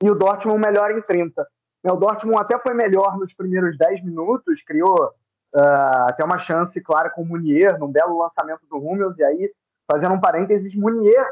[0.02, 1.46] e o Dortmund melhor em 30.
[1.84, 5.12] O Dortmund até foi melhor nos primeiros 10 minutos, criou
[5.54, 9.52] uh, até uma chance clara com o Munier, num belo lançamento do Hummels, e aí,
[9.90, 11.26] fazendo um parênteses, Munier,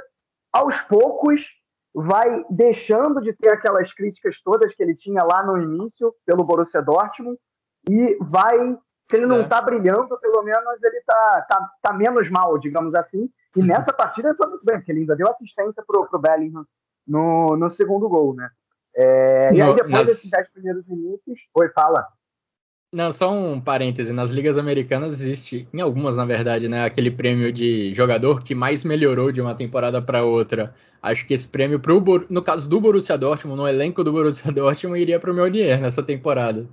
[0.53, 1.49] aos poucos,
[1.95, 6.83] vai deixando de ter aquelas críticas todas que ele tinha lá no início pelo Borussia
[6.83, 7.39] Dortmund
[7.89, 12.59] e vai, se ele não está brilhando, pelo menos ele está tá, tá menos mal,
[12.59, 16.07] digamos assim, e nessa partida ele foi muito bem, porque ele ainda deu assistência pro,
[16.07, 16.65] pro Bellingham
[17.07, 18.49] no, no segundo gol, né?
[18.95, 20.07] É, e aí depois nas...
[20.07, 21.39] desses 10 primeiros minutos.
[21.55, 22.07] Oi, fala.
[22.93, 24.13] Não, só um parêntese.
[24.13, 28.85] Nas ligas americanas existe, em algumas na verdade, né, aquele prêmio de jogador que mais
[28.85, 30.75] melhorou de uma temporada para outra.
[31.01, 35.01] Acho que esse prêmio, pro, no caso do Borussia Dortmund, no elenco do Borussia Dortmund,
[35.01, 36.67] iria para o Meunier nessa temporada.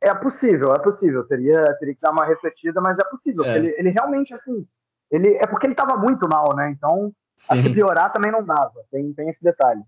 [0.00, 1.24] É possível, é possível.
[1.24, 3.44] Teria, teria que dar uma refletida, mas é possível.
[3.44, 3.56] É.
[3.56, 4.66] Ele, ele realmente, assim,
[5.14, 6.70] ele, é porque ele estava muito mal, né?
[6.70, 7.54] Então, Sim.
[7.54, 8.74] acho que piorar também não dava.
[8.90, 9.82] Tem, tem esse detalhe.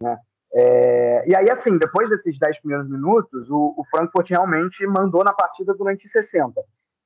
[0.00, 0.18] Né?
[0.52, 5.32] É, e aí, assim, depois desses 10 primeiros minutos, o, o, Frankfurt realmente mandou na
[5.32, 6.62] partida durante 60.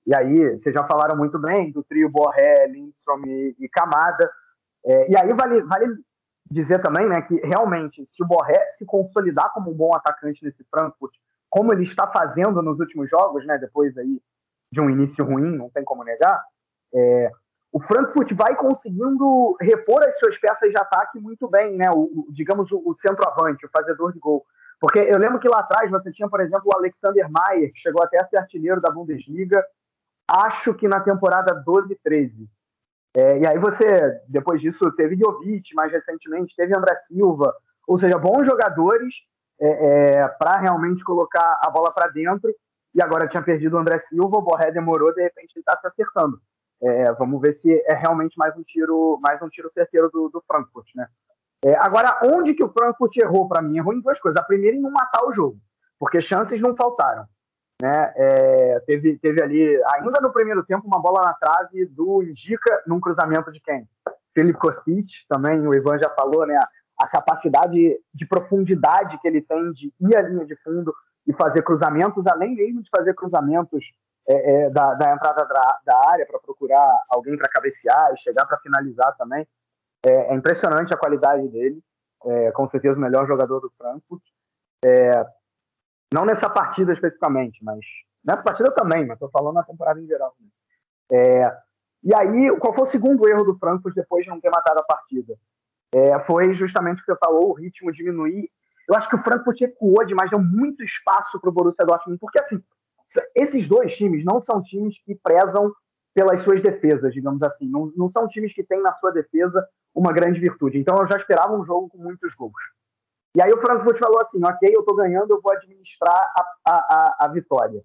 [0.06, 4.30] E aí, vocês já falaram muito bem do trio Borré, Lindstrom e, e Camada.
[4.85, 5.96] É, e aí, vale, vale
[6.50, 10.62] dizer também né, que realmente, se o Borré se consolidar como um bom atacante nesse
[10.64, 11.14] Frankfurt,
[11.48, 14.20] como ele está fazendo nos últimos jogos, né, depois aí
[14.70, 16.42] de um início ruim, não tem como negar,
[16.94, 17.30] é,
[17.72, 21.87] o Frankfurt vai conseguindo repor as suas peças de ataque muito bem, né?
[21.90, 24.44] O, o digamos o, o centroavante, o fazedor de gol.
[24.78, 28.02] Porque eu lembro que lá atrás você tinha, por exemplo, o Alexander Mayer, que chegou
[28.04, 29.64] até a ser artilheiro da Bundesliga,
[30.28, 32.46] acho que na temporada 12 13.
[33.16, 37.54] É, e aí você, depois disso, teve Jovic mais recentemente, teve André Silva,
[37.87, 39.14] ou seja, bons jogadores
[39.61, 42.54] é, é, para realmente colocar a bola para dentro.
[42.94, 45.87] E agora tinha perdido o André Silva, o Borré demorou, de repente ele está se
[45.87, 46.38] acertando.
[46.83, 50.42] É, vamos ver se é realmente mais um tiro, mais um tiro certeiro do, do
[50.47, 51.07] Frankfurt, né?
[51.64, 53.79] É, agora, onde que o Frankfurt errou para mim?
[53.79, 54.40] Errou em duas coisas.
[54.40, 55.59] A primeira, em não matar o jogo,
[55.99, 57.25] porque chances não faltaram.
[57.81, 58.12] Né?
[58.16, 63.01] É, teve, teve ali, ainda no primeiro tempo, uma bola na trave do Indica num
[63.01, 63.88] cruzamento de quem?
[64.35, 66.59] Felipe Kostic, também o Ivan já falou, né?
[66.99, 70.92] A capacidade de profundidade que ele tem de ir à linha de fundo
[71.27, 73.85] e fazer cruzamentos, além mesmo de fazer cruzamentos
[74.28, 78.46] é, é, da, da, entrada da, da área para procurar alguém para cabecear e chegar
[78.46, 79.46] para finalizar também.
[80.04, 81.82] É, é, impressionante a qualidade dele,
[82.24, 84.22] é, com certeza o melhor jogador do Frankfurt.
[84.85, 85.24] É,
[86.12, 87.85] não nessa partida especificamente, mas
[88.24, 90.35] nessa partida também, mas estou falando na temporada em geral.
[90.40, 90.48] Né?
[91.12, 91.56] É,
[92.04, 94.85] e aí, qual foi o segundo erro do Frankfurt depois de não ter matado a
[94.85, 95.35] partida?
[96.24, 98.48] foi justamente o que você falou, o ritmo diminuir.
[98.88, 102.40] Eu acho que o Frankfurt recuou demais, deu muito espaço para o Borussia Dortmund, porque
[102.40, 102.64] assim,
[103.35, 105.72] esses dois times não são times que prezam
[106.14, 107.68] pelas suas defesas, digamos assim.
[107.68, 110.79] Não, não são times que têm na sua defesa uma grande virtude.
[110.79, 112.53] Então eu já esperava um jogo com muitos gols.
[113.35, 117.16] E aí o Frankfurt falou assim: ok, eu estou ganhando, eu vou administrar a, a,
[117.20, 117.83] a, vitória.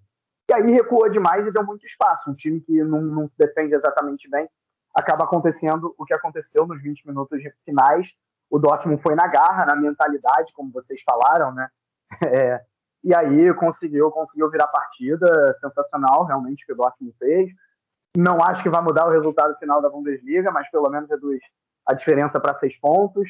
[0.50, 2.30] E aí recuou demais e deu muito espaço.
[2.30, 4.48] Um time que não, não se defende exatamente bem,
[4.94, 8.06] acaba acontecendo o que aconteceu nos 20 minutos finais.
[8.50, 11.68] O Dortmund foi na garra, na mentalidade, como vocês falaram, né?
[12.26, 12.64] É,
[13.02, 17.50] e aí conseguiu, conseguiu virar partida, sensacional, realmente, que o Dortmund fez.
[18.16, 21.40] Não acho que vai mudar o resultado final da Bundesliga, mas pelo menos reduz
[21.86, 23.28] a diferença para seis pontos.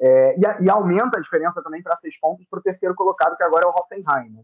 [0.00, 3.42] É, e, e, aumenta a diferença também para seis pontos para o terceiro colocado, que
[3.42, 4.30] agora é o Hoffenheim.
[4.30, 4.42] Né?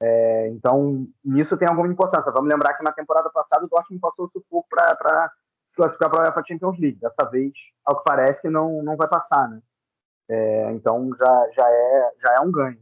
[0.00, 2.32] É, então, nisso tem alguma importância.
[2.32, 5.30] Vamos lembrar que na temporada passada o Dortmund passou o sufoco para
[5.64, 6.98] se classificar para a Champions League.
[6.98, 7.52] Dessa vez,
[7.84, 9.48] ao que parece, não, não vai passar.
[9.48, 9.60] Né?
[10.28, 12.78] É, então, já, já, é, já é um ganho.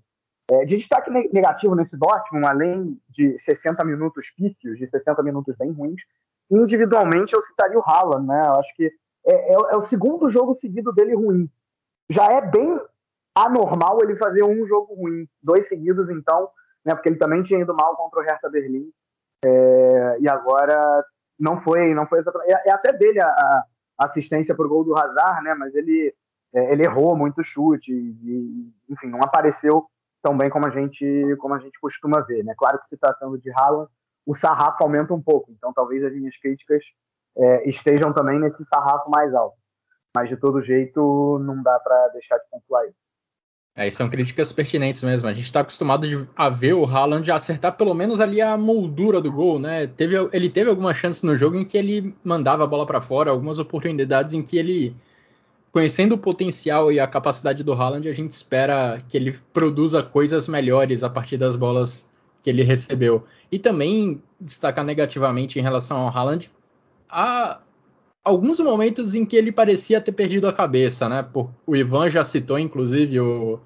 [0.50, 5.70] É, de destaque negativo nesse Dortmund, além de 60 minutos pífios, de 60 minutos bem
[5.72, 6.02] ruins,
[6.50, 8.42] individualmente eu citaria o Haaland, né?
[8.46, 8.87] Eu acho que
[9.26, 11.48] é, é, é, o segundo jogo seguido dele ruim.
[12.11, 12.78] Já é bem
[13.35, 16.48] anormal ele fazer um jogo ruim, dois seguidos então,
[16.85, 16.94] né?
[16.94, 18.90] Porque ele também tinha ido mal contra o Hertha Berlim
[19.44, 21.05] é, e agora
[21.38, 22.52] não foi, não foi exatamente.
[22.52, 23.64] É, é até dele a, a
[24.00, 25.55] assistência o gol do Hazard, né?
[25.55, 26.14] Mas ele
[26.55, 29.87] é, ele errou muito chute e, enfim, não apareceu
[30.22, 32.54] tão bem como a gente como a gente costuma ver, né?
[32.56, 33.90] Claro que se tratando de Haaland,
[34.24, 36.82] o sarrafo aumenta um pouco, então talvez as minhas críticas
[37.37, 39.56] é, estejam também nesse sarrafo mais alto.
[40.14, 43.02] Mas de todo jeito não dá para deixar de pontuar isso.
[43.74, 45.26] É, são críticas pertinentes mesmo.
[45.26, 46.06] A gente está acostumado
[46.37, 49.87] a ver o Haaland acertar pelo menos ali a moldura do gol, né?
[49.87, 53.30] Teve, ele teve algumas chances no jogo em que ele mandava a bola para fora,
[53.30, 54.94] algumas oportunidades em que ele
[55.72, 60.46] conhecendo o potencial e a capacidade do Haaland, a gente espera que ele produza coisas
[60.46, 62.08] melhores a partir das bolas
[62.42, 63.24] que ele recebeu.
[63.50, 66.50] E também destacar negativamente em relação ao Haaland,
[67.08, 67.58] há
[68.22, 71.26] alguns momentos em que ele parecia ter perdido a cabeça, né?
[71.66, 73.58] o Ivan já citou, inclusive, o,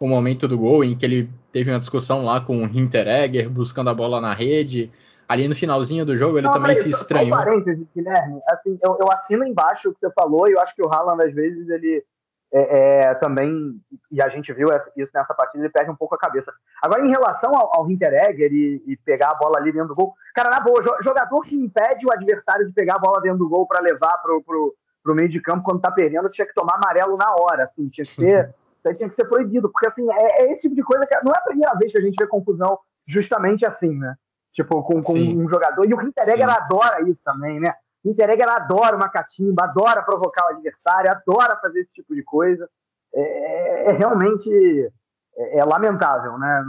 [0.00, 3.90] o momento do gol em que ele teve uma discussão lá com o Hinteregger buscando
[3.90, 4.90] a bola na rede
[5.32, 7.34] ali no finalzinho do jogo ele não, também se estranhou.
[7.34, 8.40] Só um parênteses, Guilherme.
[8.48, 11.24] Assim, eu, eu, assino embaixo o que você falou e eu acho que o Haaland,
[11.24, 12.04] às vezes, ele
[12.52, 13.80] é, é, também,
[14.10, 16.52] e a gente viu isso nessa partida, ele perde um pouco a cabeça.
[16.82, 20.12] Agora, em relação ao, ao Hinteregger e, e, pegar a bola ali dentro do gol,
[20.34, 23.66] cara, na boa, jogador que impede o adversário de pegar a bola dentro do gol
[23.66, 27.16] para levar pro, pro, pro meio de campo quando tá perdendo, tinha que tomar amarelo
[27.16, 30.42] na hora, assim, tinha que ser, isso aí tinha que ser proibido, porque assim, é,
[30.42, 32.26] é esse tipo de coisa que não é a primeira vez que a gente vê
[32.26, 34.14] confusão justamente assim, né?
[34.52, 35.84] Tipo, com, com um jogador.
[35.84, 37.74] E o Hinteregger adora isso também, né?
[38.04, 42.68] O Hinteregger adora uma catimba, adora provocar o adversário, adora fazer esse tipo de coisa.
[43.14, 44.50] É, é, é realmente
[45.36, 46.64] é, é, lamentável, né?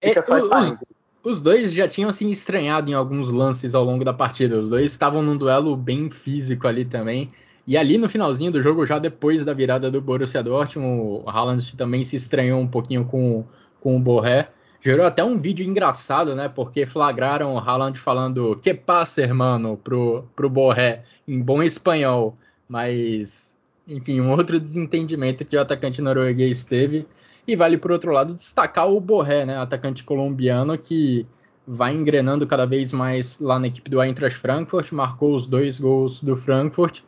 [0.00, 0.76] É, os,
[1.24, 4.58] os dois já tinham se estranhado em alguns lances ao longo da partida.
[4.58, 7.32] Os dois estavam num duelo bem físico ali também.
[7.66, 11.76] E ali no finalzinho do jogo, já depois da virada do Borussia Dortmund, o Haaland
[11.76, 13.44] também se estranhou um pouquinho com,
[13.80, 14.48] com o Borré.
[14.84, 16.48] Gerou até um vídeo engraçado, né?
[16.48, 22.36] Porque flagraram o Haaland falando que passa, hermano, pro, pro Borré, em bom espanhol.
[22.68, 23.54] Mas,
[23.86, 27.06] enfim, um outro desentendimento que o atacante norueguês teve.
[27.46, 29.56] E vale, por outro lado, destacar o Borré, né?
[29.56, 31.24] Atacante colombiano que
[31.66, 36.20] vai engrenando cada vez mais lá na equipe do Eintracht Frankfurt, marcou os dois gols
[36.20, 37.02] do Frankfurt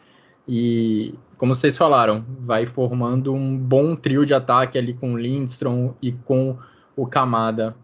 [0.46, 6.12] e, como vocês falaram, vai formando um bom trio de ataque ali com Lindstrom e
[6.12, 6.56] com
[6.96, 7.76] o Kamada.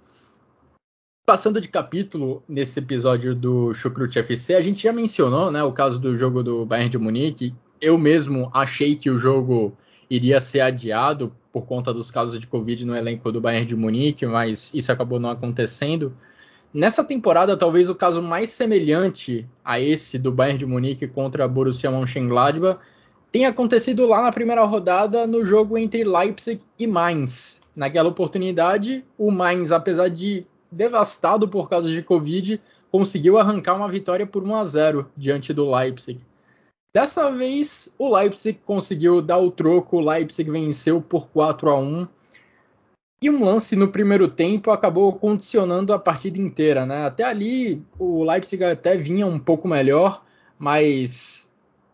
[1.26, 6.00] Passando de capítulo nesse episódio do Chucrute FC, a gente já mencionou né, o caso
[6.00, 7.54] do jogo do Bayern de Munique.
[7.80, 9.76] Eu mesmo achei que o jogo
[10.08, 14.26] iria ser adiado por conta dos casos de Covid no elenco do Bayern de Munique,
[14.26, 16.12] mas isso acabou não acontecendo.
[16.72, 21.90] Nessa temporada, talvez o caso mais semelhante a esse do Bayern de Munique contra Borussia
[21.90, 22.78] Mönchengladbach
[23.32, 27.59] tenha acontecido lá na primeira rodada no jogo entre Leipzig e Mainz.
[27.74, 32.60] Naquela oportunidade, o Mainz, apesar de devastado por causa de Covid,
[32.90, 36.20] conseguiu arrancar uma vitória por 1 a 0 diante do Leipzig.
[36.92, 42.08] Dessa vez, o Leipzig conseguiu dar o troco, o Leipzig venceu por 4 a 1
[43.22, 47.04] e um lance no primeiro tempo acabou condicionando a partida inteira, né?
[47.04, 50.24] Até ali o Leipzig até vinha um pouco melhor,
[50.58, 51.49] mas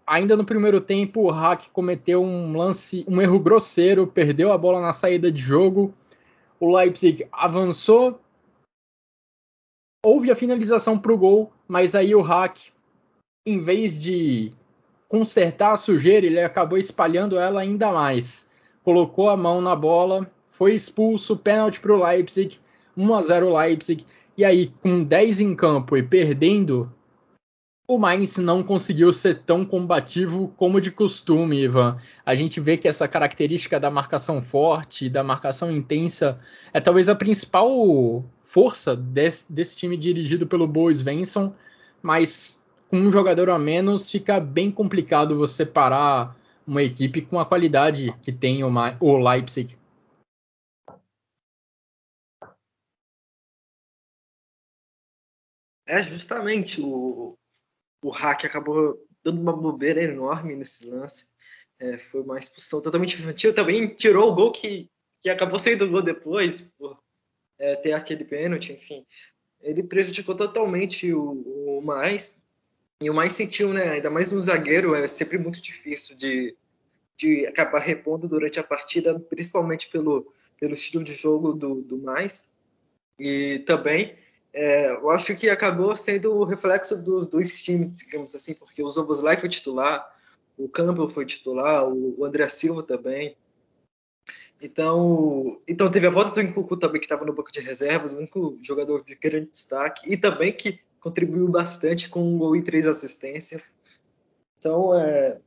[0.06, 4.80] ainda no primeiro tempo o Hack cometeu um lance, um erro grosseiro, perdeu a bola
[4.80, 5.92] na saída de jogo.
[6.60, 8.20] O Leipzig avançou,
[10.04, 12.58] houve a finalização para o gol, mas aí o Hack,
[13.44, 14.52] em vez de
[15.08, 18.50] consertar a sujeira, ele acabou espalhando ela ainda mais.
[18.82, 22.58] Colocou a mão na bola foi expulso, pênalti para o Leipzig,
[22.96, 24.06] 1 a 0 Leipzig.
[24.38, 26.90] E aí, com 10 em campo e perdendo,
[27.88, 31.98] o Mainz não conseguiu ser tão combativo como de costume, Ivan.
[32.24, 36.40] A gente vê que essa característica da marcação forte, da marcação intensa,
[36.72, 41.54] é talvez a principal força desse, desse time dirigido pelo Bo Svensson,
[42.02, 47.46] mas com um jogador a menos fica bem complicado você parar uma equipe com a
[47.46, 48.70] qualidade que tem o,
[49.00, 49.78] o Leipzig.
[55.88, 57.38] É, justamente, o,
[58.02, 61.32] o hack acabou dando uma bobeira enorme nesse lance.
[61.78, 63.54] É, foi uma expulsão totalmente infantil.
[63.54, 64.88] Também tirou o gol que,
[65.20, 66.98] que acabou sendo o gol depois, por
[67.58, 69.04] é, ter aquele pênalti, enfim.
[69.60, 72.46] Ele prejudicou totalmente o, o mais.
[73.00, 73.90] E o mais sentiu, né?
[73.90, 76.56] Ainda mais no zagueiro, é sempre muito difícil de,
[77.16, 82.54] de acabar repondo durante a partida, principalmente pelo, pelo estilo de jogo do, do mais.
[83.18, 84.16] E também
[84.58, 88.88] é, eu acho que acabou sendo o reflexo dos dois times, digamos assim, porque o
[88.88, 90.10] Zoboslai foi titular,
[90.56, 93.36] o Campbell foi titular, o, André Silva também.
[94.58, 98.18] Então, então teve a volta do Nkuku também, que estava no banco de reservas, o
[98.18, 102.86] único jogador de grande destaque, e também que contribuiu bastante com um gol e três
[102.86, 103.76] assistências.
[104.58, 105.38] Então, é...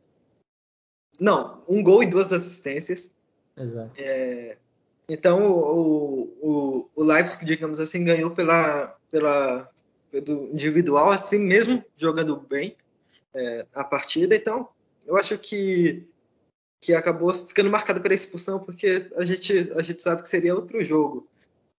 [1.19, 3.15] não, um gol e duas assistências.
[3.57, 3.91] Exato.
[3.97, 4.55] É...
[5.09, 9.69] Então, o, o, o Leipzig, digamos assim, ganhou pela, pela,
[10.11, 12.75] pelo individual, assim mesmo jogando bem
[13.33, 14.35] é, a partida.
[14.35, 14.69] Então,
[15.05, 16.07] eu acho que,
[16.81, 20.83] que acabou ficando marcado pela expulsão, porque a gente, a gente sabe que seria outro
[20.83, 21.27] jogo.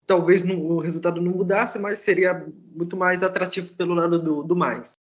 [0.05, 4.55] Talvez no, o resultado não mudasse, mas seria muito mais atrativo pelo lado do, do
[4.55, 4.93] mais.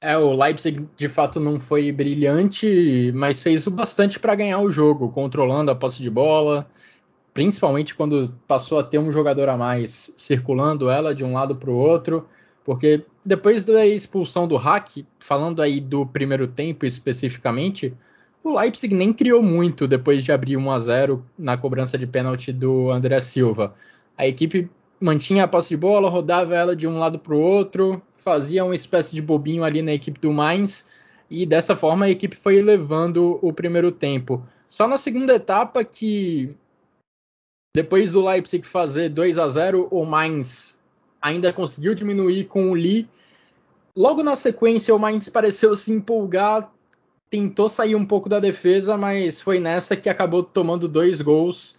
[0.00, 4.70] É, o Leipzig de fato não foi brilhante, mas fez o bastante para ganhar o
[4.70, 6.70] jogo, controlando a posse de bola,
[7.38, 11.70] principalmente quando passou a ter um jogador a mais circulando ela de um lado para
[11.70, 12.26] o outro,
[12.64, 17.94] porque depois da expulsão do Hack, falando aí do primeiro tempo especificamente,
[18.42, 22.52] o Leipzig nem criou muito depois de abrir 1 a 0 na cobrança de pênalti
[22.52, 23.72] do André Silva.
[24.16, 24.68] A equipe
[25.00, 28.74] mantinha a posse de bola, rodava ela de um lado para o outro, fazia uma
[28.74, 30.88] espécie de bobinho ali na equipe do Mainz
[31.30, 34.44] e dessa forma a equipe foi levando o primeiro tempo.
[34.68, 36.56] Só na segunda etapa que
[37.78, 40.76] depois do Leipzig fazer 2 a 0, o Mainz
[41.22, 43.08] ainda conseguiu diminuir com o Lee.
[43.96, 46.72] Logo na sequência o Mainz pareceu se empolgar,
[47.30, 51.78] tentou sair um pouco da defesa, mas foi nessa que acabou tomando dois gols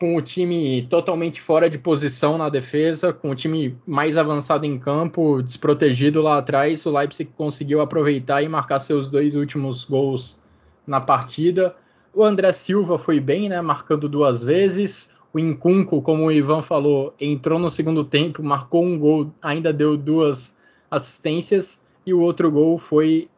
[0.00, 4.76] com o time totalmente fora de posição na defesa, com o time mais avançado em
[4.76, 10.40] campo, desprotegido lá atrás, o Leipzig conseguiu aproveitar e marcar seus dois últimos gols
[10.84, 11.76] na partida.
[12.14, 15.14] O André Silva foi bem, né, marcando duas vezes.
[15.32, 19.96] O Incunco, como o Ivan falou, entrou no segundo tempo, marcou um gol, ainda deu
[19.96, 20.58] duas
[20.90, 23.30] assistências e o outro gol foi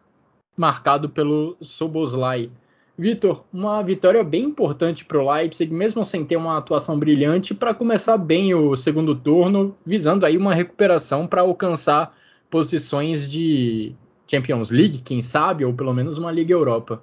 [0.56, 2.50] marcado pelo Soboslai.
[2.98, 7.74] Vitor, uma vitória bem importante para o Leipzig, mesmo sem ter uma atuação brilhante, para
[7.74, 12.16] começar bem o segundo turno, visando aí uma recuperação para alcançar
[12.50, 13.94] posições de
[14.28, 17.00] Champions League, quem sabe, ou pelo menos uma Liga Europa.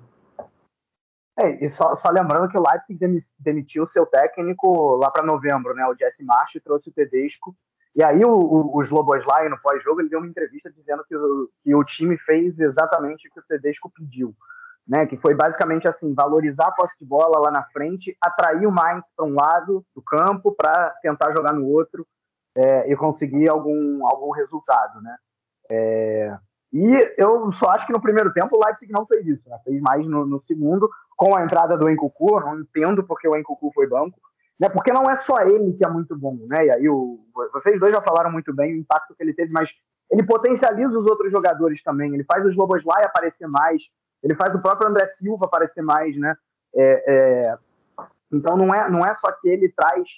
[1.39, 2.99] É, e só, só, lembrando que o Leipzig
[3.39, 5.85] demitiu seu técnico lá para novembro, né?
[5.87, 7.55] O Jesse March trouxe o Tedesco.
[7.95, 11.49] E aí o, o, o Sloboslai, no pós-jogo, ele deu uma entrevista dizendo que o,
[11.63, 14.35] que o time fez exatamente o que o Tedesco pediu
[14.87, 18.71] né, que foi basicamente assim, valorizar a posse de bola lá na frente, atrair o
[18.71, 22.05] Mainz para um lado do campo para tentar jogar no outro
[22.55, 25.15] é, e conseguir algum, algum resultado, né?
[25.69, 26.37] É,
[26.73, 29.57] e eu só acho que no primeiro tempo o Leipzig não fez isso, né?
[29.63, 30.89] fez mais no, no, segundo,
[31.21, 34.19] com a entrada do Encucu, não entendo porque o Encucu foi banco,
[34.59, 34.67] né?
[34.69, 36.65] porque não é só ele que é muito bom, né?
[36.65, 37.19] E aí o,
[37.53, 39.69] vocês dois já falaram muito bem o impacto que ele teve, mas
[40.09, 43.83] ele potencializa os outros jogadores também, ele faz os Loboslai aparecer mais,
[44.23, 46.35] ele faz o próprio André Silva aparecer mais, né?
[46.73, 47.57] É, é,
[48.33, 50.09] então não é, não é só que ele traz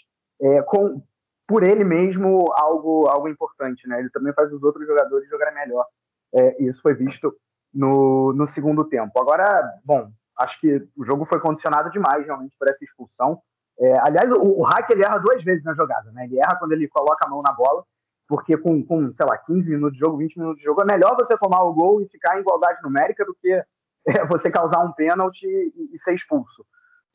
[0.42, 1.04] é, com,
[1.46, 4.00] por ele mesmo algo, algo importante, né?
[4.00, 5.86] Ele também faz os outros jogadores jogarem melhor.
[6.34, 7.36] É, isso foi visto
[7.74, 9.20] no, no segundo tempo.
[9.20, 10.10] Agora, bom,
[10.40, 13.42] acho que o jogo foi condicionado demais realmente por essa expulsão.
[13.80, 16.26] É, aliás, o, o Hack ele erra duas vezes na jogada, né?
[16.26, 17.84] Ele erra quando ele coloca a mão na bola,
[18.28, 21.16] porque com, com, sei lá, 15 minutos de jogo, 20 minutos de jogo, é melhor
[21.16, 23.52] você tomar o gol e ficar em igualdade numérica do que
[24.08, 26.66] é você causar um pênalti e, ser expulso,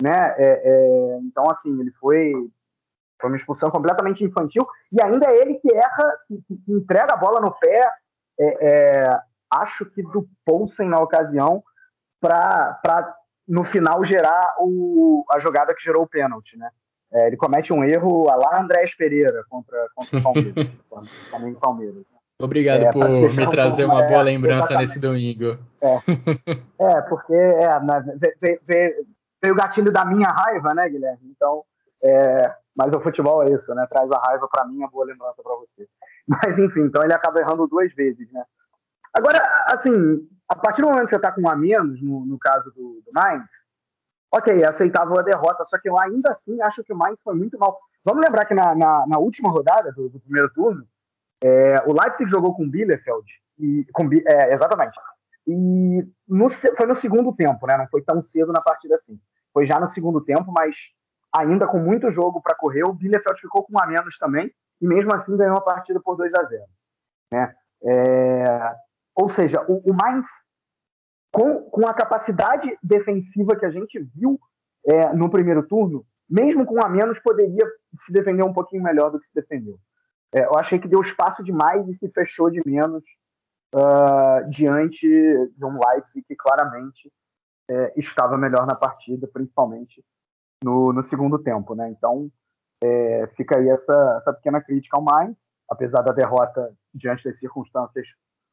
[0.02, 0.34] né?
[0.38, 2.32] É, é, então, assim, ele foi,
[3.20, 7.16] foi uma expulsão completamente infantil e ainda é ele que erra, que, que entrega a
[7.16, 7.80] bola no pé,
[8.40, 11.62] é, é, acho que do Poulsen na ocasião,
[12.20, 13.16] para
[13.46, 16.70] no final gerar o, a jogada que gerou o pênalti, né?
[17.10, 20.68] É, ele comete um erro a lá Andrés Pereira contra, contra o Palmeiras,
[21.60, 22.04] Palmeiras.
[22.40, 25.58] Obrigado é, por me trazer uma boa lembrança nesse domingo.
[25.80, 25.96] É,
[26.78, 27.80] é porque é,
[28.40, 29.06] veio, veio,
[29.42, 31.32] veio, o gatilho da minha raiva, né, Guilherme?
[31.34, 31.64] Então,
[32.04, 33.84] é, mas o futebol é isso, né?
[33.90, 35.88] Traz a raiva para mim, a boa lembrança para você.
[36.28, 38.44] Mas enfim, então ele acaba errando duas vezes, né?
[39.14, 42.38] Agora, assim, a partir do momento que você está com um a menos, no, no
[42.38, 43.50] caso do, do Mainz,
[44.32, 47.58] ok, aceitável a derrota, só que eu ainda assim acho que o Mainz foi muito
[47.58, 47.78] mal.
[48.04, 50.86] Vamos lembrar que na, na, na última rodada do, do primeiro turno,
[51.44, 53.26] é, o Leipzig jogou com o Bielefeld,
[53.58, 54.98] e, com, é, exatamente.
[55.46, 57.76] E no, foi no segundo tempo, né?
[57.76, 59.18] Não foi tão cedo na partida assim.
[59.52, 60.76] Foi já no segundo tempo, mas
[61.34, 64.86] ainda com muito jogo para correr, o Bielefeld ficou com um a menos também, e
[64.86, 66.64] mesmo assim ganhou a partida por 2 a 0
[67.32, 67.54] né?
[67.82, 68.74] É,
[69.20, 69.96] ou seja, o, o
[71.32, 74.38] com, com a capacidade defensiva que a gente viu
[74.86, 77.66] é, no primeiro turno, mesmo com a menos, poderia
[77.96, 79.76] se defender um pouquinho melhor do que se defendeu.
[80.32, 83.02] É, eu achei que deu espaço demais e se fechou de menos
[83.74, 87.10] uh, diante de um Leipzig que claramente
[87.68, 90.04] é, estava melhor na partida, principalmente
[90.62, 91.74] no, no segundo tempo.
[91.74, 91.90] Né?
[91.90, 92.30] Então,
[92.84, 98.06] é, fica aí essa, essa pequena crítica ao mais, apesar da derrota diante das circunstâncias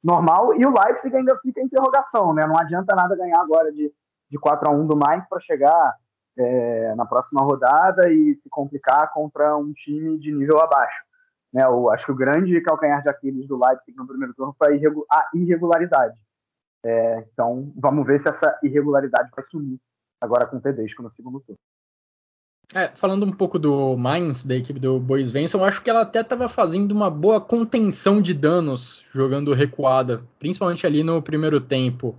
[0.05, 2.45] normal, e o Leipzig ainda fica em interrogação, né?
[2.45, 3.91] Não adianta nada ganhar agora de,
[4.29, 5.95] de 4 a 1 do Mainz para chegar
[6.37, 11.03] é, na próxima rodada e se complicar contra um time de nível abaixo.
[11.51, 14.79] Né, o, acho que o grande calcanhar de Aquiles do Leipzig no primeiro turno foi
[15.09, 16.19] a irregularidade.
[16.83, 19.79] É, então, vamos ver se essa irregularidade vai sumir
[20.21, 21.59] agora com o Tedesco no segundo turno.
[22.73, 26.01] É, falando um pouco do Mainz, da equipe do Bois Venson, eu acho que ela
[26.01, 32.17] até estava fazendo uma boa contenção de danos jogando recuada, principalmente ali no primeiro tempo.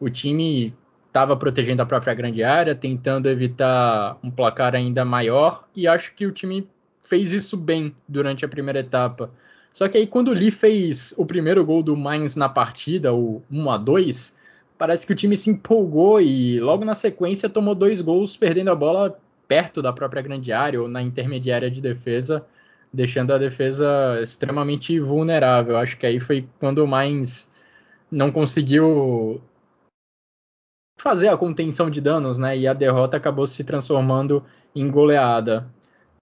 [0.00, 0.74] O time
[1.06, 6.26] estava protegendo a própria grande área, tentando evitar um placar ainda maior, e acho que
[6.26, 6.68] o time
[7.02, 9.30] fez isso bem durante a primeira etapa.
[9.72, 13.42] Só que aí quando o Lee fez o primeiro gol do Mainz na partida, o
[13.50, 14.36] 1 a 2,
[14.76, 18.74] parece que o time se empolgou e logo na sequência tomou dois gols perdendo a
[18.74, 22.44] bola perto da própria grande área ou na intermediária de defesa,
[22.92, 25.76] deixando a defesa extremamente vulnerável.
[25.76, 27.52] Acho que aí foi quando o Mainz
[28.10, 29.40] não conseguiu
[30.98, 32.56] fazer a contenção de danos, né?
[32.56, 35.66] E a derrota acabou se transformando em goleada.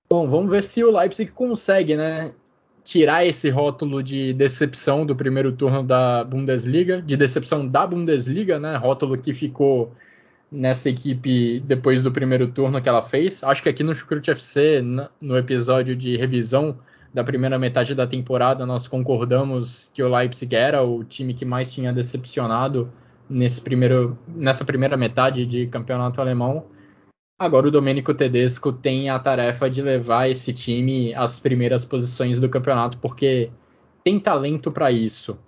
[0.08, 2.32] Bom, vamos ver se o Leipzig consegue, né,
[2.84, 8.76] tirar esse rótulo de decepção do primeiro turno da Bundesliga, de decepção da Bundesliga, né,
[8.76, 9.92] rótulo que ficou
[10.52, 13.42] nessa equipe depois do primeiro turno que ela fez.
[13.42, 14.82] Acho que aqui no Chucrute FC,
[15.20, 16.78] no episódio de revisão
[17.12, 21.72] da primeira metade da temporada, nós concordamos que o Leipzig era o time que mais
[21.72, 22.92] tinha decepcionado
[23.28, 26.66] nesse primeiro, nessa primeira metade de campeonato alemão.
[27.38, 32.48] Agora o Domenico Tedesco tem a tarefa de levar esse time às primeiras posições do
[32.48, 33.50] campeonato, porque
[34.04, 35.38] tem talento para isso.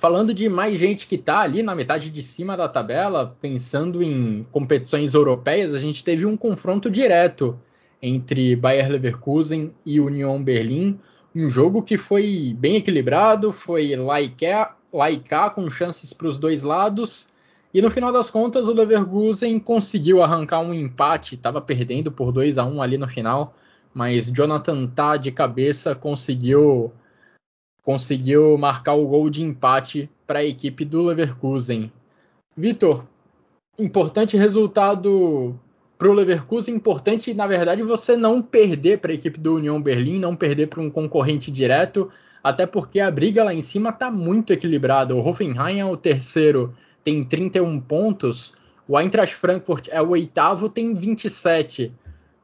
[0.00, 4.46] Falando de mais gente que está ali na metade de cima da tabela, pensando em
[4.50, 7.60] competições europeias, a gente teve um confronto direto
[8.00, 10.98] entre Bayer Leverkusen e Union Berlim,
[11.36, 17.28] um jogo que foi bem equilibrado, foi laica, laica com chances para os dois lados,
[17.74, 22.56] e no final das contas, o Leverkusen conseguiu arrancar um empate, estava perdendo por 2
[22.56, 23.54] a 1 ali no final,
[23.92, 26.90] mas Jonathan Tah de cabeça conseguiu
[27.82, 31.90] conseguiu marcar o gol de empate para a equipe do Leverkusen.
[32.56, 33.04] Vitor,
[33.78, 35.58] importante resultado
[35.98, 40.18] para o Leverkusen, importante na verdade você não perder para a equipe do União Berlim,
[40.18, 42.10] não perder para um concorrente direto,
[42.42, 45.14] até porque a briga lá em cima está muito equilibrada.
[45.14, 48.54] O Hoffenheim é o terceiro tem 31 pontos,
[48.86, 51.92] o Eintracht Frankfurt é o oitavo, tem 27.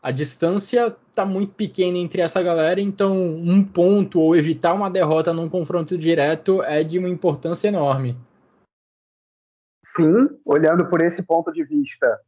[0.07, 5.32] A distância está muito pequena entre essa galera, então um ponto ou evitar uma derrota
[5.32, 8.16] num confronto direto é de uma importância enorme.
[9.84, 12.20] Sim, olhando por esse ponto de vista,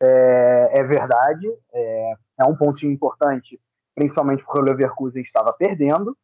[0.00, 1.46] é, é verdade.
[1.70, 3.60] É, é, um pontinho importante,
[3.94, 6.16] principalmente porque o Leverkusen estava perdendo,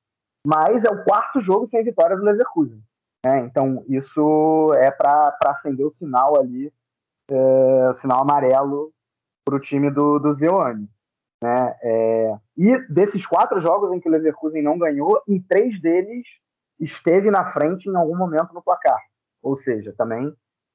[0.47, 2.83] mas é o quarto jogo sem vitória do Leverkusen.
[3.27, 3.41] Né?
[3.41, 6.73] Então, isso é para acender o sinal ali,
[7.31, 8.91] é, o sinal amarelo
[9.45, 10.31] para o time do, do.
[11.45, 11.77] Né?
[11.83, 16.27] É, e desses quatro jogos em que o Leverkusen não ganhou, em três deles
[16.81, 18.99] esteve na frente em algum momento no placar.
[19.43, 20.35] Ou seja, também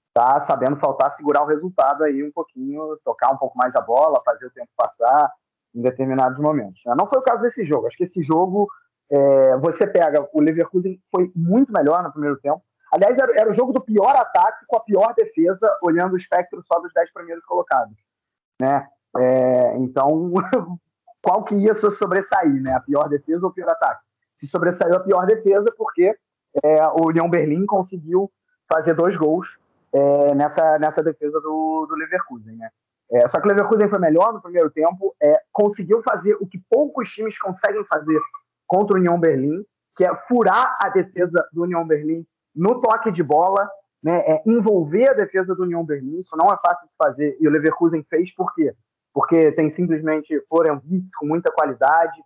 [0.10, 4.22] está sabendo faltar segurar o resultado aí um pouquinho, tocar um pouco mais a bola,
[4.24, 5.32] fazer o tempo passar
[5.74, 6.82] em determinados momentos.
[6.86, 6.94] Né?
[6.96, 7.88] Não foi o caso desse jogo.
[7.88, 8.68] Acho que esse jogo
[9.12, 12.62] é, você pega, o Leverkusen foi muito melhor no primeiro tempo.
[12.94, 16.62] Aliás, era, era, o jogo do pior ataque com a pior defesa, olhando o espectro
[16.62, 17.98] só dos dez primeiros colocados.
[18.62, 18.88] Né?
[19.18, 20.32] É, então,
[21.24, 22.62] qual que ia sobressair?
[22.62, 22.74] Né?
[22.74, 24.02] A pior defesa ou o pior ataque?
[24.34, 26.16] Se sobressaiu a pior defesa, porque
[26.64, 28.32] é, o União Berlim conseguiu
[28.72, 29.48] fazer dois gols
[29.94, 32.56] é, nessa, nessa defesa do, do Leverkusen.
[32.56, 32.70] Né?
[33.12, 36.62] É, só que o Leverkusen foi melhor no primeiro tempo, é, conseguiu fazer o que
[36.70, 38.20] poucos times conseguem fazer
[38.68, 39.66] contra o União Berlim,
[39.98, 43.70] que é furar a defesa do União Berlim no toque de bola,
[44.02, 46.20] né, é envolver a defesa do União Berlim.
[46.20, 48.74] Isso não é fácil de fazer e o Leverkusen fez por quê?
[49.14, 52.22] Porque tem simplesmente Florian Wirtz com muita qualidade,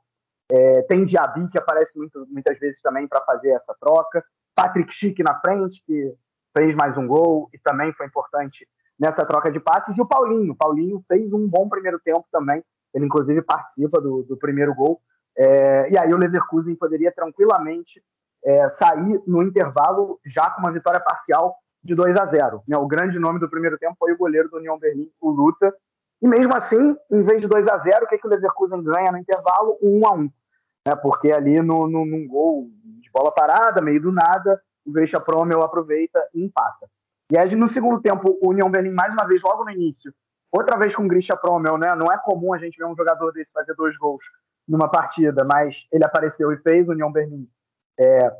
[0.51, 4.23] é, tem Diaby que aparece muito, muitas vezes também para fazer essa troca,
[4.55, 6.13] Patrick Schick na frente que
[6.55, 8.67] fez mais um gol e também foi importante
[8.99, 12.63] nessa troca de passes e o Paulinho, Paulinho fez um bom primeiro tempo também,
[12.93, 15.01] ele inclusive participa do, do primeiro gol
[15.35, 18.03] é, e aí o Leverkusen poderia tranquilamente
[18.45, 22.63] é, sair no intervalo já com uma vitória parcial de 2 a 0.
[22.67, 22.77] Né?
[22.77, 25.73] O grande nome do primeiro tempo foi o goleiro do União Berlim, o Luta.
[26.23, 29.11] E mesmo assim, em vez de 2 a 0, o que, que o Leverkusen ganha
[29.11, 29.77] no intervalo?
[29.81, 30.31] 1 um a 1 um,
[30.87, 30.95] né?
[30.95, 32.69] Porque ali no, no, num gol
[33.01, 36.89] de bola parada, meio do nada, o Grisha Promel aproveita e empata.
[37.29, 40.13] E aí no segundo tempo, o União Berlim, mais uma vez, logo no início,
[40.49, 41.93] outra vez com o Grisha Promel, né?
[41.93, 44.23] Não é comum a gente ver um jogador desse fazer dois gols
[44.65, 47.49] numa partida, mas ele apareceu e fez, o União Berlim
[47.99, 48.31] é,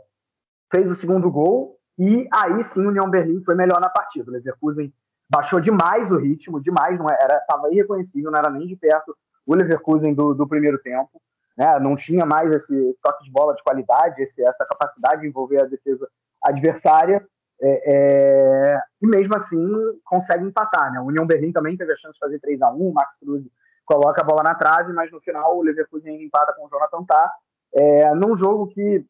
[0.74, 4.32] fez o segundo gol, e aí sim o União Berlim foi melhor na partida.
[4.32, 4.94] O Leverkusen
[5.30, 9.16] baixou demais o ritmo, demais, não era, estava irreconhecível, não era nem de perto
[9.46, 11.22] o Leverkusen do, do primeiro tempo,
[11.58, 11.80] né?
[11.80, 15.62] não tinha mais esse, esse toque de bola de qualidade, esse, essa capacidade de envolver
[15.62, 16.08] a defesa
[16.42, 17.26] adversária,
[17.62, 19.58] é, é, e mesmo assim
[20.04, 20.92] consegue empatar.
[20.92, 21.00] Né?
[21.00, 23.46] O União Berlim também teve a chance de fazer 3 a 1 o Max Cruz
[23.86, 27.32] coloca a bola na trave, mas no final o Leverkusen empata com o Jonathan Tah,
[27.74, 29.06] é, num jogo que,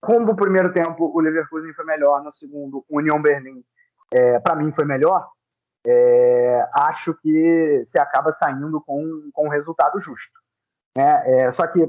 [0.00, 3.64] como o primeiro tempo o Leverkusen foi melhor, no segundo o União Berlim,
[4.12, 5.28] é, para mim foi melhor,
[5.86, 10.38] é, acho que se acaba saindo com, com um resultado justo.
[10.96, 11.44] Né?
[11.46, 11.80] É, só que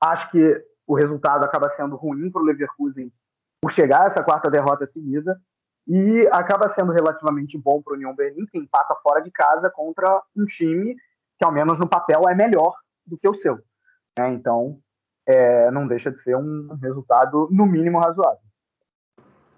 [0.00, 3.12] acho que o resultado acaba sendo ruim para o Leverkusen
[3.60, 5.38] por chegar a essa quarta derrota seguida,
[5.86, 10.22] e acaba sendo relativamente bom para o União Berlim, que empata fora de casa contra
[10.36, 10.94] um time
[11.38, 12.74] que ao menos no papel é melhor
[13.06, 13.56] do que o seu.
[14.18, 14.28] Né?
[14.32, 14.78] Então,
[15.26, 18.49] é, não deixa de ser um resultado no mínimo razoável.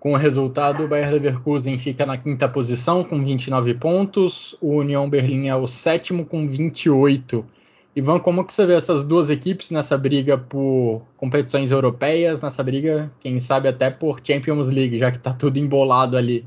[0.02, 5.08] Com o resultado, o Bayer Leverkusen fica na quinta posição com 29 pontos, o União
[5.08, 7.46] Berlim é o sétimo com 28.
[7.94, 13.12] Ivan, como que você vê essas duas equipes nessa briga por competições europeias, nessa briga,
[13.20, 16.44] quem sabe até por Champions League, já que está tudo embolado ali?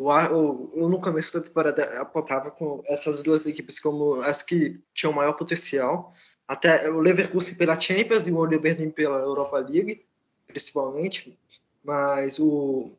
[0.00, 5.34] eu no começo da temporada apontava com essas duas equipes como as que tinham maior
[5.34, 6.12] potencial.
[6.46, 10.04] Até o Leverkusen pela Champions e o Union Berlin pela Europa League,
[10.46, 11.38] principalmente.
[11.84, 12.90] Mas o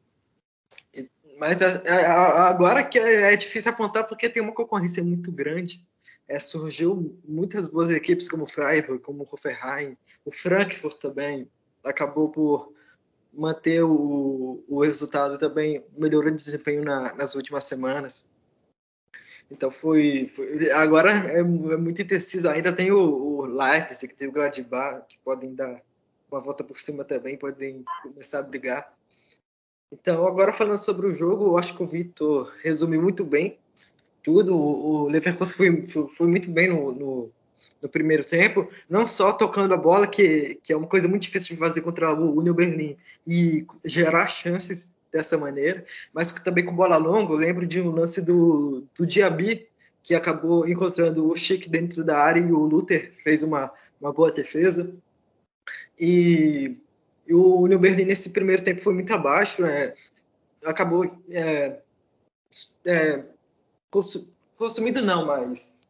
[1.37, 5.85] Mas agora que é, é difícil apontar porque tem uma concorrência muito grande.
[6.27, 11.49] É, surgiu muitas boas equipes como o Freiburg, como o Hoffenheim, o Frankfurt também
[11.83, 12.71] acabou por
[13.33, 18.29] manter o, o resultado também melhorando o desempenho na, nas últimas semanas.
[19.53, 22.49] Então foi, foi agora é, é, muito indeciso.
[22.49, 25.79] Ainda tem o, o Leipzig, tem o Gladbach que podem dar
[26.29, 28.91] uma volta por cima também, podem começar a brigar.
[29.91, 33.59] Então agora falando sobre o jogo, eu acho que o Vitor resume muito bem
[34.23, 34.57] tudo.
[34.57, 37.31] O Leverkusen foi, foi, foi muito bem no, no
[37.81, 41.55] no primeiro tempo, não só tocando a bola, que, que é uma coisa muito difícil
[41.55, 42.95] de fazer contra o Union Berlin,
[43.27, 47.31] e gerar chances dessa maneira, mas também com bola longa.
[47.31, 49.67] Eu lembro de um lance do, do Diaby,
[50.01, 54.31] que acabou encontrando o Chic dentro da área e o Luther fez uma, uma boa
[54.31, 54.93] defesa.
[55.97, 56.75] E,
[57.27, 59.93] e o Union Berlin nesse primeiro tempo foi muito abaixo, é,
[60.65, 61.79] acabou é,
[62.85, 63.23] é,
[64.57, 65.83] consumindo não, mas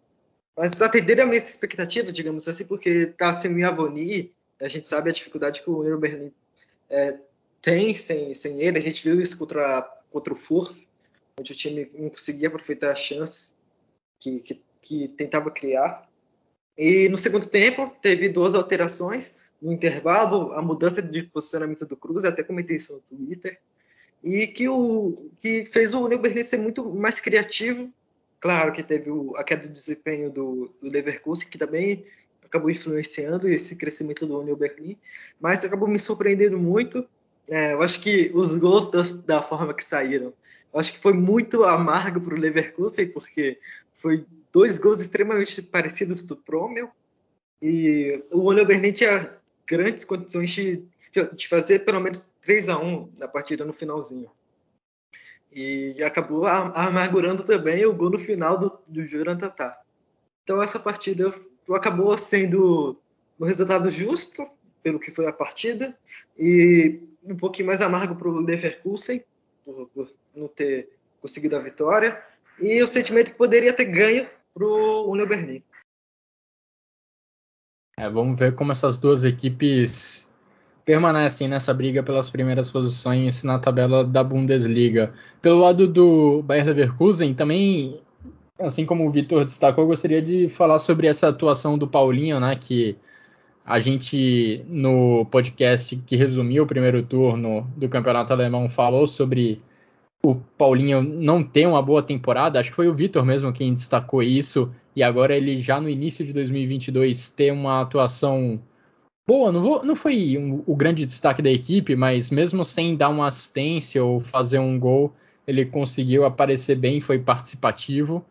[0.55, 5.09] mas atenderam a minha expectativa, digamos assim, porque tá sem o Avoni, a gente sabe
[5.09, 6.32] a dificuldade que o Union Berlin
[6.89, 7.17] é,
[7.64, 8.78] tem sem, sem ele.
[8.78, 10.86] A gente viu isso contra, contra o Furth,
[11.39, 13.55] onde o time não conseguia aproveitar as chances
[14.20, 16.07] que, que, que tentava criar.
[16.78, 19.36] E no segundo tempo, teve duas alterações.
[19.59, 23.59] No intervalo, a mudança de posicionamento do Cruz, até comentei isso no Twitter,
[24.24, 27.91] e que, o, que fez o Union Berlin ser muito mais criativo
[28.43, 32.05] Claro que teve o, a queda de desempenho do, do Leverkusen, que também
[32.43, 34.97] acabou influenciando esse crescimento do Union Berlin,
[35.39, 37.07] mas acabou me surpreendendo muito.
[37.49, 40.33] É, eu acho que os gols da, da, forma que saíram,
[40.73, 43.59] eu acho que foi muito amargo para o Leverkusen, porque
[43.93, 46.89] foi dois gols extremamente parecidos do Promel,
[47.61, 50.83] e o Union Berlin tinha grandes condições de,
[51.33, 54.29] de fazer pelo menos 3 a 1 na partida no finalzinho.
[55.51, 59.79] E acabou amargurando também o gol no final do, do Juran Tatá.
[60.43, 61.31] Então essa partida
[61.71, 62.99] acabou sendo
[63.39, 64.45] um resultado justo
[64.84, 65.97] pelo que foi a partida
[66.38, 69.23] e um pouquinho mais amargo para o Leverkusen
[69.65, 70.89] por, por, não ter
[71.21, 72.21] conseguido a vitória
[72.59, 75.63] e o sentimento que poderia ter ganho para o Union Berlin.
[77.97, 80.29] É, vamos ver como essas duas equipes
[80.84, 85.13] permanecem nessa briga pelas primeiras posições na tabela da Bundesliga.
[85.41, 88.01] Pelo lado do Bayer Leverkusen, também,
[88.59, 92.55] assim como o Vitor destacou, eu gostaria de falar sobre essa atuação do Paulinho, né,
[92.55, 92.97] que
[93.66, 99.61] a gente no podcast que resumiu o primeiro turno do Campeonato Alemão falou sobre
[100.26, 104.24] o Paulinho não ter uma boa temporada, acho que foi o Vitor mesmo quem destacou
[104.24, 108.61] isso, e agora ele já no início de 2022 ter uma atuação
[109.28, 113.09] boa, não, vou, não foi um, o grande destaque da equipe, mas mesmo sem dar
[113.09, 115.14] uma assistência ou fazer um gol,
[115.47, 118.24] ele conseguiu aparecer bem, foi participativo.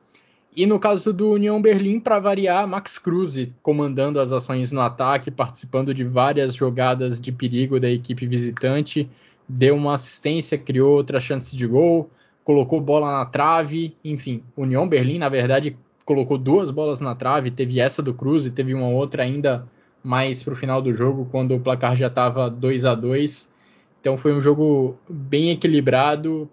[0.54, 5.30] E no caso do União Berlim, para variar, Max Cruz comandando as ações no ataque,
[5.30, 9.08] participando de várias jogadas de perigo da equipe visitante,
[9.48, 12.10] deu uma assistência, criou outra chance de gol,
[12.44, 15.74] colocou bola na trave, enfim, União Berlim, na verdade,
[16.04, 19.66] colocou duas bolas na trave, teve essa do Cruz e teve uma outra ainda
[20.04, 23.50] mais para o final do jogo, quando o placar já estava 2 a 2
[24.00, 26.50] Então foi um jogo bem equilibrado.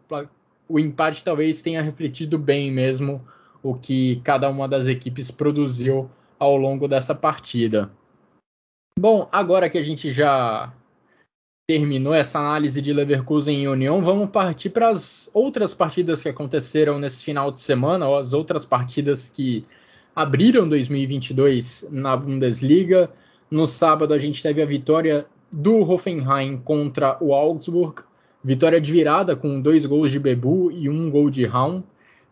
[0.70, 3.22] O empate talvez tenha refletido bem mesmo
[3.62, 7.92] o que cada uma das equipes produziu ao longo dessa partida.
[8.98, 10.74] Bom, agora que a gente já
[11.68, 16.98] terminou essa análise de Leverkusen e União, vamos partir para as outras partidas que aconteceram
[16.98, 19.62] nesse final de semana, ou as outras partidas que
[20.16, 23.10] abriram 2022 na Bundesliga.
[23.52, 28.02] No sábado a gente teve a vitória do Hoffenheim contra o Augsburg,
[28.44, 31.84] vitória de virada com dois gols de Bebu e um gol de Raum.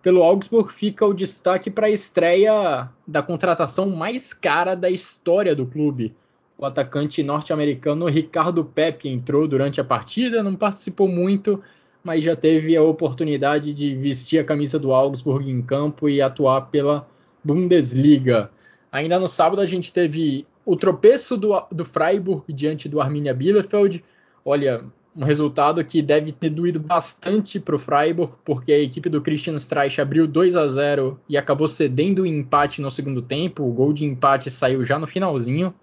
[0.02, 5.66] Pelo Augsburg fica o destaque para a estreia da contratação mais cara da história do
[5.66, 6.16] clube.
[6.58, 11.62] O atacante norte-americano Ricardo Pepe entrou durante a partida, não participou muito,
[12.04, 16.62] mas já teve a oportunidade de vestir a camisa do Augsburg em campo e atuar
[16.62, 17.08] pela
[17.44, 18.50] Bundesliga.
[18.92, 24.04] Ainda no sábado a gente teve o tropeço do, do Freiburg diante do Arminia Bielefeld,
[24.44, 24.84] olha,
[25.18, 29.56] um resultado que deve ter doído bastante para o Freiburg, porque a equipe do Christian
[29.56, 33.64] Streich abriu 2 a 0 e acabou cedendo o empate no segundo tempo.
[33.64, 35.74] O gol de empate saiu já no finalzinho.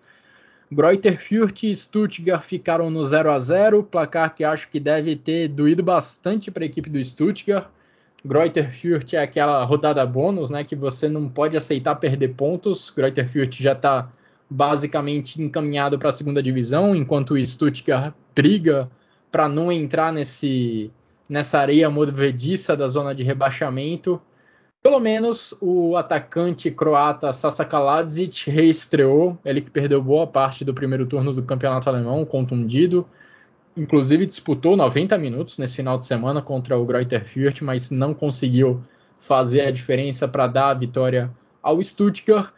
[0.71, 5.49] Greuther Fürth e Stuttgart ficaram no 0 a 0 placar que acho que deve ter
[5.49, 7.67] doído bastante para a equipe do Stuttgart.
[8.25, 12.89] Greuther Fürth é aquela rodada bônus, né, que você não pode aceitar perder pontos.
[12.89, 14.09] Greuther Fürth já está
[14.49, 18.89] basicamente encaminhado para a segunda divisão, enquanto o Stuttgart briga
[19.35, 20.93] para não entrar nesse
[21.29, 24.23] nessa areia movediça da zona de rebaixamento.
[24.81, 31.05] Pelo menos o atacante croata Sasa Kaladzic reestreou, ele que perdeu boa parte do primeiro
[31.05, 33.05] turno do campeonato alemão, contundido.
[33.77, 38.81] Inclusive disputou 90 minutos nesse final de semana contra o Greuther Fürth, mas não conseguiu
[39.19, 41.29] fazer a diferença para dar a vitória
[41.61, 42.55] ao Stuttgart.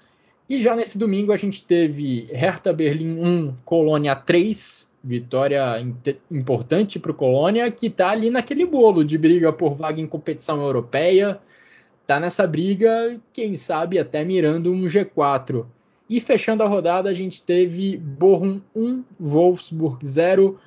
[0.46, 5.62] E já nesse domingo a gente teve Hertha Berlim 1, Colônia 3, vitória
[6.30, 10.60] importante para o Colônia, que está ali naquele bolo de briga por vaga em competição
[10.60, 11.40] europeia
[12.06, 15.66] tá nessa briga, quem sabe até mirando um G4.
[16.08, 20.58] E fechando a rodada, a gente teve Bochum 1, Wolfsburg 0.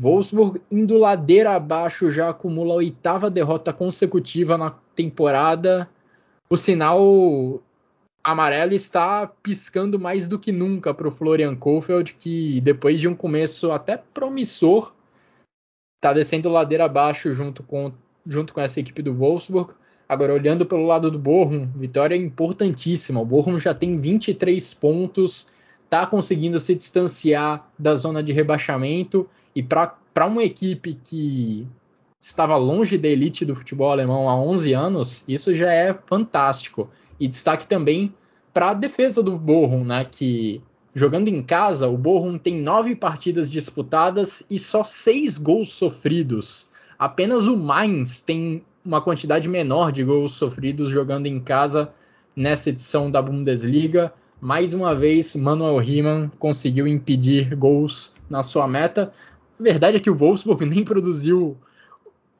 [0.00, 5.86] Wolfsburg indo ladeira abaixo, já acumula a oitava derrota consecutiva na temporada.
[6.48, 7.60] O sinal
[8.22, 13.14] amarelo está piscando mais do que nunca para o Florian Kohfeldt, que depois de um
[13.14, 14.92] começo até promissor,
[15.96, 17.92] está descendo ladeira abaixo junto com,
[18.26, 19.72] junto com essa equipe do Wolfsburg.
[20.08, 23.20] Agora, olhando pelo lado do Bochum, vitória importantíssima.
[23.20, 25.48] O Bochum já tem 23 pontos,
[25.84, 29.28] está conseguindo se distanciar da zona de rebaixamento.
[29.54, 31.66] E para uma equipe que
[32.20, 36.90] estava longe da elite do futebol alemão há 11 anos, isso já é fantástico.
[37.22, 38.12] E destaque também
[38.52, 40.60] para a defesa do Bochum, né, que
[40.92, 46.66] jogando em casa, o Bochum tem nove partidas disputadas e só seis gols sofridos.
[46.98, 51.92] Apenas o Mainz tem uma quantidade menor de gols sofridos jogando em casa
[52.34, 54.12] nessa edição da Bundesliga.
[54.40, 59.12] Mais uma vez, Manuel Riemann conseguiu impedir gols na sua meta.
[59.60, 61.56] A verdade é que o Wolfsburg nem produziu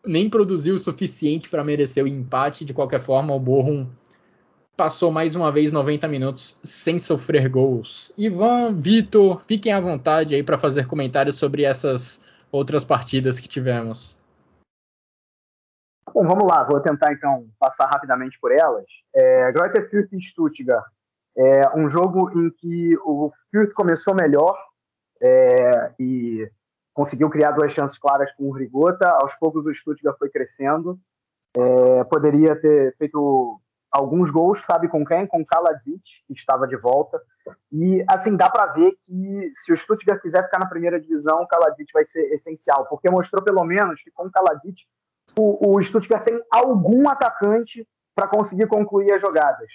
[0.05, 2.65] nem produziu o suficiente para merecer o empate.
[2.65, 3.87] De qualquer forma, o Bochum
[4.77, 8.13] passou mais uma vez 90 minutos sem sofrer gols.
[8.17, 14.21] Ivan, Vitor, fiquem à vontade aí para fazer comentários sobre essas outras partidas que tivemos.
[16.13, 18.85] Bom, vamos lá, vou tentar então passar rapidamente por elas.
[19.15, 20.85] É, Greuther Fürth e Stuttgart.
[21.37, 24.55] É um jogo em que o Fürth começou melhor
[25.21, 26.51] é, e
[26.93, 29.09] conseguiu criar duas chances claras com o Rigota.
[29.09, 30.99] Aos poucos o Stuttgart foi crescendo.
[31.57, 33.62] É, poderia ter feito
[33.93, 35.27] alguns gols, sabe com quem?
[35.27, 37.21] Com Kaladzic, que estava de volta.
[37.71, 41.47] E assim, dá para ver que se o Stuttgart quiser ficar na primeira divisão, o
[41.47, 44.81] Kaladzic vai ser essencial, porque mostrou pelo menos que com o Kaladzic
[45.39, 49.69] o, o Stuttgart tem algum atacante para conseguir concluir as jogadas.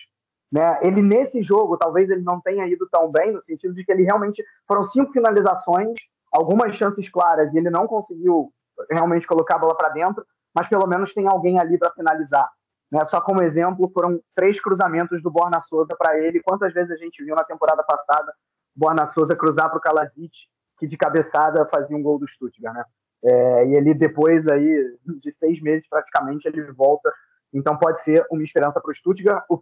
[0.52, 0.80] Né?
[0.82, 4.04] Ele nesse jogo, talvez ele não tenha ido tão bem, no sentido de que ele
[4.04, 5.94] realmente foram cinco finalizações,
[6.32, 8.52] algumas chances claras, e ele não conseguiu
[8.90, 12.50] realmente colocar a bola para dentro, mas pelo menos tem alguém ali para finalizar.
[12.92, 13.04] Né?
[13.06, 16.42] Só como exemplo, foram três cruzamentos do Borna Souza para ele.
[16.42, 18.34] Quantas vezes a gente viu na temporada passada
[18.76, 20.32] Borna Souza cruzar para o Kaladzic,
[20.78, 22.84] que de cabeçada fazia um gol do Stuttgart, né?
[23.24, 27.12] É, e ele depois aí de seis meses praticamente ele volta.
[27.52, 29.44] Então pode ser uma esperança para o Stuttgart.
[29.50, 29.60] O,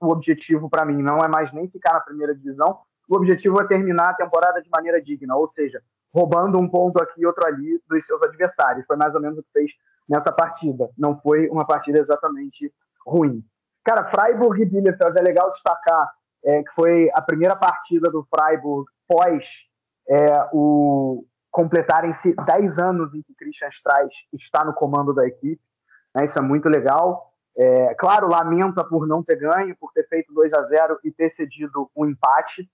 [0.00, 2.80] o objetivo para mim não é mais nem ficar na primeira divisão.
[3.08, 5.80] O objetivo é terminar a temporada de maneira digna, ou seja,
[6.12, 8.84] roubando um ponto aqui e outro ali dos seus adversários.
[8.86, 9.70] Foi mais ou menos o que fez
[10.08, 10.90] nessa partida.
[10.96, 12.72] Não foi uma partida exatamente
[13.06, 13.44] ruim.
[13.84, 16.10] Cara, Freiburg e Bielefeld é legal destacar
[16.46, 19.44] é, que foi a primeira partida do Freiburg pós
[20.08, 25.60] é, o, completarem-se 10 anos em que Christian Streich está no comando da equipe.
[26.14, 26.24] Né?
[26.24, 27.32] Isso é muito legal.
[27.58, 31.30] É, claro, lamenta por não ter ganho, por ter feito 2 a 0 e ter
[31.30, 32.70] cedido um empate.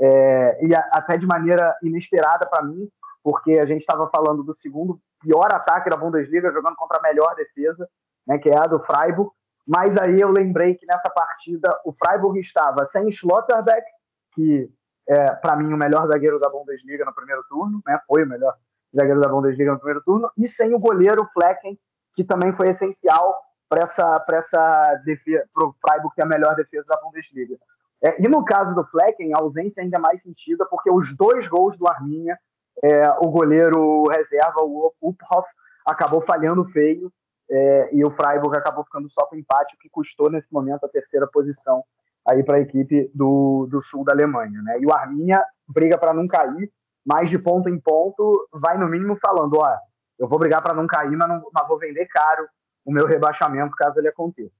[0.00, 2.88] É, e a, até de maneira inesperada para mim,
[3.22, 7.34] porque a gente estava falando do segundo pior ataque da Bundesliga, jogando contra a melhor
[7.34, 7.88] defesa,
[8.26, 9.30] né, que é a do Freiburg.
[9.66, 13.86] Mas aí eu lembrei que nessa partida o Freiburg estava sem Schlotterbeck,
[14.34, 14.68] que
[15.08, 17.98] é, para mim, o melhor zagueiro da Bundesliga no primeiro turno, né?
[18.06, 18.54] Foi o melhor
[18.94, 21.78] zagueiro da Bundesliga no primeiro turno, e sem o goleiro Flecken,
[22.14, 26.54] que também foi essencial para essa, pra essa defesa, para o Freiburg ter a melhor
[26.54, 27.56] defesa da Bundesliga.
[28.04, 31.46] É, e no caso do Flecken, a ausência ainda é mais sentida, porque os dois
[31.48, 32.38] gols do Arminha,
[32.82, 35.48] é, o goleiro reserva, o Uphoff,
[35.84, 37.12] acabou falhando feio,
[37.50, 40.88] é, e o Freiburg acabou ficando só com empate, o que custou nesse momento a
[40.88, 41.84] terceira posição
[42.26, 44.62] aí para a equipe do, do sul da Alemanha.
[44.62, 44.78] Né?
[44.80, 46.72] E o Arminia briga para não cair,
[47.04, 49.76] mas de ponto em ponto vai no mínimo falando, ó,
[50.18, 52.46] eu vou brigar para não cair, mas, não, mas vou vender caro
[52.84, 54.54] o meu rebaixamento caso ele aconteça.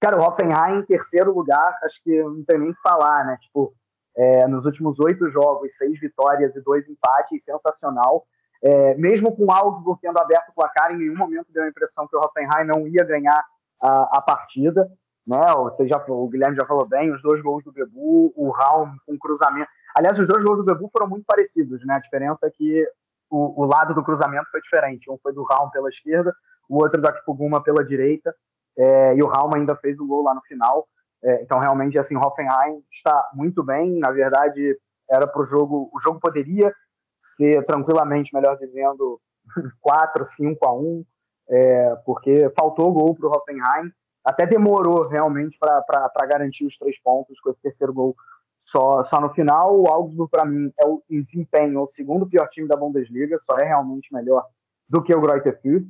[0.00, 3.36] Cara, o Hoffenheim em terceiro lugar, acho que não tem nem que falar, né?
[3.40, 3.74] Tipo,
[4.18, 8.26] é, nos últimos oito jogos, seis vitórias e dois empates, sensacional.
[8.60, 12.06] É, mesmo com o Augsburg tendo aberto o placar, em nenhum momento deu a impressão
[12.08, 13.40] que o Hoffenheim não ia ganhar
[13.80, 14.90] a, a partida
[15.28, 15.54] né?
[15.56, 19.18] Você já, o Guilherme já falou bem, os dois gols do Bebu, o Raul com
[19.18, 19.68] cruzamento.
[19.94, 21.96] Aliás, os dois gols do Bebu foram muito parecidos, né?
[21.96, 22.90] A diferença é que
[23.28, 25.10] o, o, lado do cruzamento foi diferente.
[25.10, 26.34] Um foi do Raum pela esquerda,
[26.66, 28.34] o outro do Akpoguma pela direita,
[28.78, 30.88] é, e o Raum ainda fez o gol lá no final.
[31.22, 33.98] É, então, realmente, assim, o Hoffenheim está muito bem.
[33.98, 34.78] Na verdade,
[35.10, 36.72] era para o jogo, o jogo poderia
[37.14, 39.20] ser tranquilamente, melhor dizendo,
[39.80, 41.04] 4, 5 a 1,
[41.50, 43.90] é, porque faltou gol para o Hoffenheim.
[44.24, 48.14] Até demorou realmente para garantir os três pontos com esse terceiro gol
[48.58, 49.80] só, só no final.
[49.80, 53.56] O Augsburg, para mim, é o, em desempenho o segundo pior time da Bundesliga, só
[53.56, 54.44] é realmente melhor
[54.88, 55.86] do que o Greuther Fürth,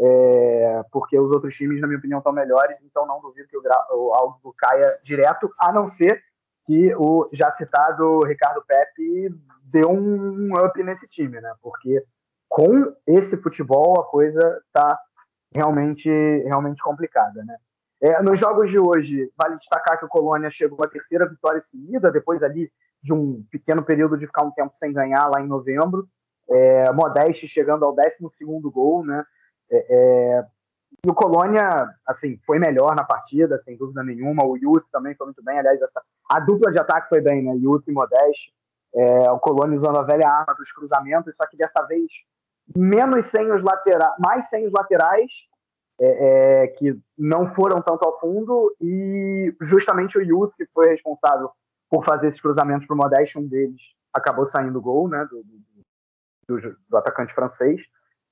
[0.00, 3.62] é, porque os outros times, na minha opinião, estão melhores, então não duvido que o,
[3.62, 6.22] o Augsburg caia direto, a não ser
[6.66, 11.54] que o já citado Ricardo Pepe deu um up nesse time, né?
[11.62, 12.04] Porque
[12.48, 14.98] com esse futebol a coisa está
[15.54, 16.08] realmente,
[16.44, 17.56] realmente complicada, né?
[18.02, 22.10] É, nos jogos de hoje, vale destacar que o Colônia chegou à terceira vitória seguida,
[22.10, 22.70] depois ali
[23.02, 26.06] de um pequeno período de ficar um tempo sem ganhar lá em novembro.
[26.48, 28.18] É, Modeste chegando ao 12
[28.70, 29.24] gol, né?
[29.70, 30.46] É, é,
[31.06, 31.68] e o Colônia,
[32.06, 34.44] assim, foi melhor na partida, sem dúvida nenhuma.
[34.44, 35.58] O Yuti também foi muito bem.
[35.58, 37.54] Aliás, essa, a dupla de ataque foi bem, né?
[37.56, 38.52] Yuti e Modeste.
[38.94, 42.10] É, o Colônia usando a velha arma dos cruzamentos, só que dessa vez
[42.74, 45.30] menos sem os laterais, mais sem os laterais
[46.00, 51.50] é, é, que não foram tanto ao fundo, e justamente o Youth, que foi responsável
[51.90, 53.80] por fazer esses cruzamentos para o Modeste, um deles
[54.12, 55.44] acabou saindo gol né, do,
[56.48, 57.80] do, do atacante francês.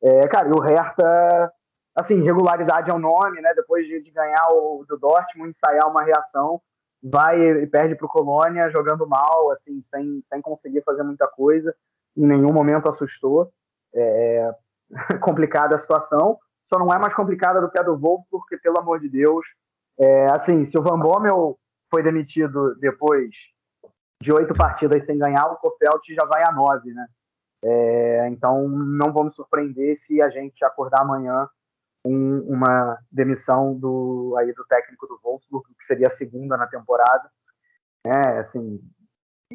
[0.05, 1.51] É, cara, e o Hertha,
[1.95, 3.55] assim, regularidade é o nome, né?
[3.55, 6.61] Depois de, de ganhar o do Dortmund, ensaiar uma reação,
[7.03, 11.75] vai e perde para o Colônia jogando mal, assim, sem, sem conseguir fazer muita coisa,
[12.17, 13.51] em nenhum momento assustou.
[13.95, 14.55] É,
[15.23, 18.79] complicada a situação só não é mais complicada do que a do Wolf, porque, pelo
[18.79, 19.47] amor de Deus,
[19.99, 21.59] é, assim, se o Van Bommel
[21.91, 23.31] foi demitido depois
[24.21, 27.07] de oito partidas sem ganhar, o Kofelt já vai a nove, né?
[27.67, 31.49] É, então, não vamos surpreender se a gente acordar amanhã
[32.07, 37.31] uma demissão do, aí, do técnico do Wolfsburg, que seria a segunda na temporada.
[38.07, 38.79] É, assim,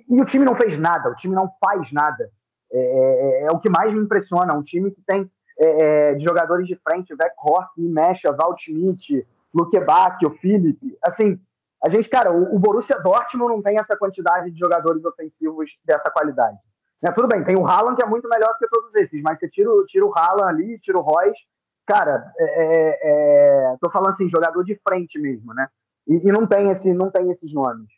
[0.10, 2.32] e o time não fez nada, o time não faz nada.
[2.72, 4.58] É, é, é o que mais me impressiona.
[4.58, 5.30] Um time que tem
[5.60, 10.98] é, é, de jogadores de frente, Weghorst, Mecha, Waldschmidt, Luke Bach, o Felipe.
[11.04, 11.40] Assim,
[11.84, 16.10] a gente, cara, o, o, Borussia Dortmund não tem essa quantidade de jogadores ofensivos dessa
[16.10, 16.58] qualidade.
[17.02, 17.12] Né?
[17.12, 19.70] Tudo bem, tem o Haaland que é muito melhor que todos esses, mas você tira,
[19.86, 21.42] tira o Haaland ali, tira o Royce,
[21.86, 25.68] cara, é, é, é, tô falando assim, jogador de frente mesmo, né?
[26.08, 27.90] E, e não tem esse, não tem esses nomes.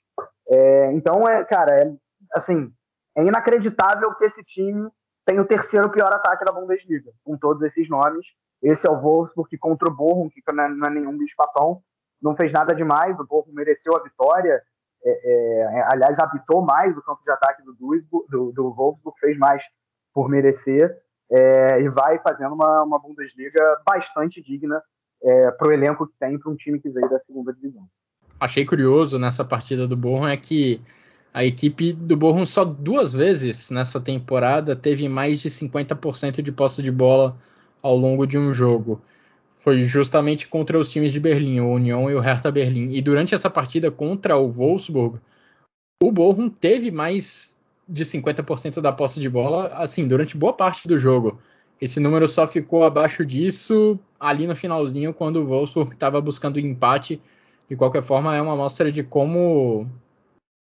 [0.47, 1.93] É, então, é, cara, é,
[2.33, 2.71] assim,
[3.15, 4.89] é inacreditável que esse time
[5.25, 8.25] tem o terceiro pior ataque da Bundesliga, com todos esses nomes.
[8.61, 11.81] Esse é o Wolfsburg contra o Bochum, que não é, não é nenhum bicho-papão,
[12.21, 14.61] não fez nada demais, o Bochum mereceu a vitória,
[15.03, 19.37] é, é, aliás, habitou mais o campo de ataque do, Duisburg, do, do Wolfsburg, fez
[19.37, 19.61] mais
[20.13, 20.95] por merecer,
[21.31, 24.81] é, e vai fazendo uma, uma Bundesliga bastante digna
[25.23, 27.87] é, para o elenco que tem para um time que veio da segunda divisão.
[28.39, 30.81] Achei curioso nessa partida do Bochum é que
[31.33, 36.81] a equipe do Bochum só duas vezes nessa temporada teve mais de 50% de posse
[36.81, 37.37] de bola
[37.81, 39.01] ao longo de um jogo.
[39.61, 42.89] Foi justamente contra os times de Berlim, o Union e o Hertha Berlim.
[42.91, 45.19] E durante essa partida contra o Wolfsburg,
[46.01, 47.55] o Bochum teve mais
[47.87, 51.39] de 50% da posse de bola, assim, durante boa parte do jogo.
[51.79, 57.21] Esse número só ficou abaixo disso ali no finalzinho, quando o Wolfsburg estava buscando empate.
[57.69, 59.87] De qualquer forma, é uma amostra de como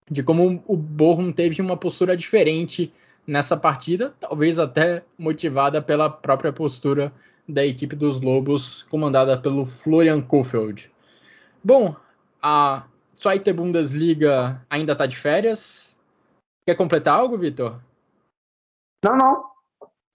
[0.10, 2.94] de como o Bochum teve uma postura diferente
[3.26, 7.12] nessa partida, talvez até motivada pela própria postura
[7.48, 10.92] da equipe dos Lobos, comandada pelo Florian Kofeld.
[11.64, 11.96] Bom,
[12.42, 12.86] a
[13.20, 15.98] Zweite Bundesliga ainda está de férias.
[16.66, 17.80] Quer completar algo, Vitor?
[19.04, 19.44] Não, não.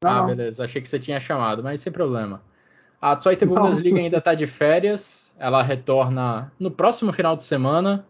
[0.02, 0.64] não ah, beleza.
[0.64, 2.42] Achei que você tinha chamado, mas sem problema.
[3.00, 5.34] A Zweite Bundesliga ainda está de férias.
[5.38, 8.06] Ela retorna no próximo final de semana.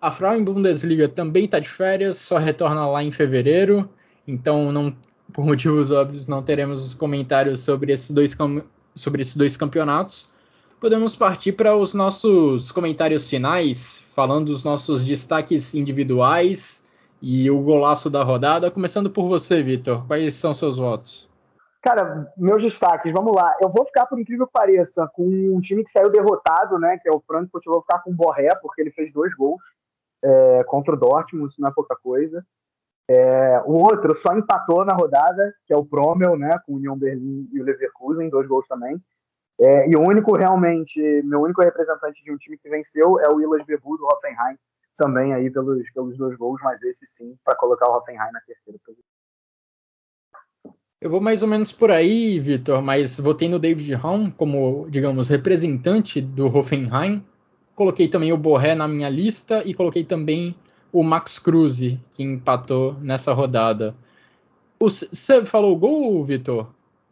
[0.00, 3.88] A Frauen Bundesliga também está de férias, só retorna lá em fevereiro,
[4.26, 4.96] então não,
[5.32, 8.36] por motivos óbvios não teremos comentários sobre esses dois,
[8.94, 10.28] sobre esses dois campeonatos.
[10.80, 16.86] Podemos partir para os nossos comentários finais, falando dos nossos destaques individuais
[17.20, 18.70] e o golaço da rodada.
[18.70, 20.06] Começando por você, Vitor.
[20.06, 21.28] Quais são seus votos?
[21.82, 23.56] Cara, meus destaques, vamos lá.
[23.60, 26.98] Eu vou ficar, por incrível que pareça, com um time que saiu derrotado, né?
[26.98, 27.64] Que é o Frankfurt.
[27.66, 29.62] Eu vou ficar com o Borré, porque ele fez dois gols
[30.22, 32.44] é, contra o Dortmund, isso não é pouca coisa.
[33.12, 36.96] É, o outro só empatou na rodada, que é o Promel, né, com o Union
[36.96, 39.02] Berlim e o Leverkusen, dois gols também.
[39.58, 43.34] É, e o único realmente, meu único representante de um time que venceu é o
[43.34, 44.56] Willas Bebu do Hoffenheim,
[44.96, 48.78] também aí pelos, pelos dois gols, mas esse sim, para colocar o Hoffenheim na terceira
[48.86, 49.04] posição.
[51.00, 55.28] Eu vou mais ou menos por aí, Vitor, mas votei no David Raum como, digamos,
[55.28, 57.26] representante do Hoffenheim.
[57.74, 60.54] Coloquei também o Borré na minha lista e coloquei também
[60.92, 61.78] o Max Cruz,
[62.12, 63.94] que empatou nessa rodada.
[64.78, 66.68] Você falou o gol, Vitor?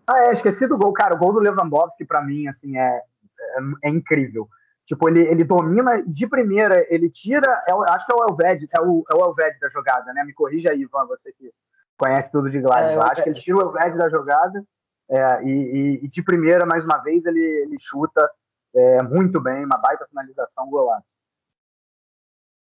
[0.07, 0.93] Ah, é, esqueci do gol.
[0.93, 3.03] Cara, o gol do Lewandowski, para mim, assim, é,
[3.51, 4.49] é, é, incrível.
[4.85, 7.63] Tipo, ele, ele domina de primeira, ele tira.
[7.69, 10.25] É, acho que é o Elved, é o, é o Elved da jogada, né?
[10.25, 11.53] Me corrija aí, Ivan, você que
[11.99, 12.97] conhece tudo de Gladbach.
[12.97, 14.65] É, acho que ele tira o Elved da jogada
[15.11, 18.31] é, e, e, e, de primeira, mais uma vez, ele, ele chuta
[18.75, 21.07] é, muito bem, uma baita finalização, golaço.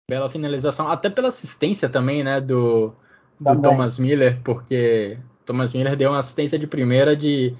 [0.10, 2.93] Bela finalização, até pela assistência também, né, do,
[3.39, 7.56] do Thomas Miller, porque Thomas Miller deu uma assistência de primeira de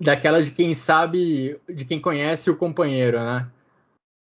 [0.00, 3.46] daquela de quem sabe, de quem conhece o companheiro, né?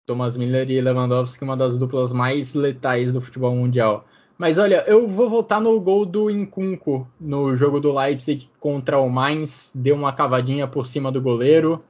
[0.06, 4.04] Thomas Miller e Lewandowski, uma das duplas mais letais do futebol mundial.
[4.36, 9.08] Mas olha, eu vou voltar no gol do Incunco no jogo do Leipzig contra o
[9.08, 11.82] Mainz, deu uma cavadinha por cima do goleiro.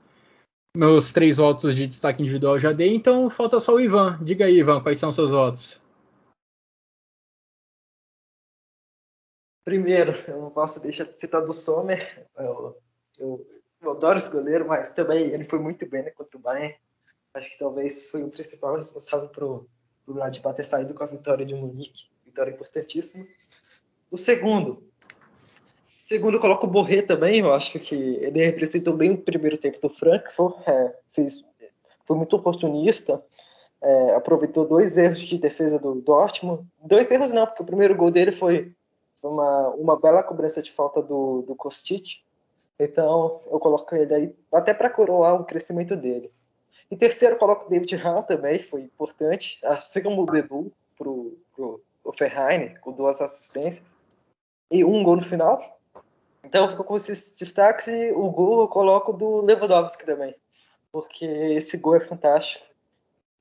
[0.75, 4.19] Meus três votos de destaque individual já dei, então falta só o Ivan.
[4.23, 5.83] Diga aí, Ivan, quais são seus votos?
[9.65, 12.27] Primeiro, eu não posso deixar de citar do Sommer.
[12.37, 12.77] Eu,
[13.21, 13.47] eu,
[13.81, 16.75] eu adoro esse goleiro, mas também ele foi muito bem né, contra o Bayern.
[17.35, 19.69] Acho que talvez foi o principal responsável para o
[20.09, 23.27] Gladbach ter saído com a vitória de Munique vitória importantíssima.
[24.11, 24.91] O segundo,
[26.13, 29.81] segundo eu coloco o Borré também, eu acho que ele representou bem o primeiro tempo
[29.81, 31.43] do Frankfurt, é, fez,
[32.05, 33.25] foi muito oportunista,
[33.81, 38.11] é, aproveitou dois erros de defesa do Dortmund, dois erros não, porque o primeiro gol
[38.11, 38.75] dele foi,
[39.23, 42.21] uma, uma bela cobrança de falta do, do Kostic,
[42.79, 46.31] então eu coloco ele aí até para coroar o crescimento dele.
[46.91, 51.39] Em terceiro, coloco o David Hahn também, foi importante, assim como o Bebu, pro
[52.05, 53.85] o Ferrari, com duas assistências
[54.71, 55.79] e um gol no final.
[56.45, 60.35] Então ficou com esses destaques e o gol eu coloco do Lewandowski também,
[60.91, 62.65] porque esse gol é fantástico.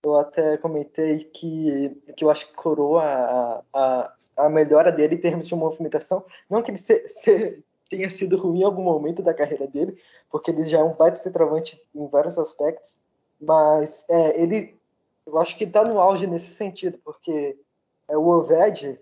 [0.04, 5.20] Eu até comentei que, que eu acho que coroa a, a, a melhora dele em
[5.20, 6.26] termos de movimentação.
[6.50, 10.50] Não que ele se, se, tenha sido ruim em algum momento da carreira dele, porque
[10.50, 13.02] ele já é um baita centroavante em vários aspectos,
[13.40, 14.80] mas é, ele,
[15.28, 17.60] eu acho que está no auge nesse sentido, porque
[18.08, 18.98] é, o Oved,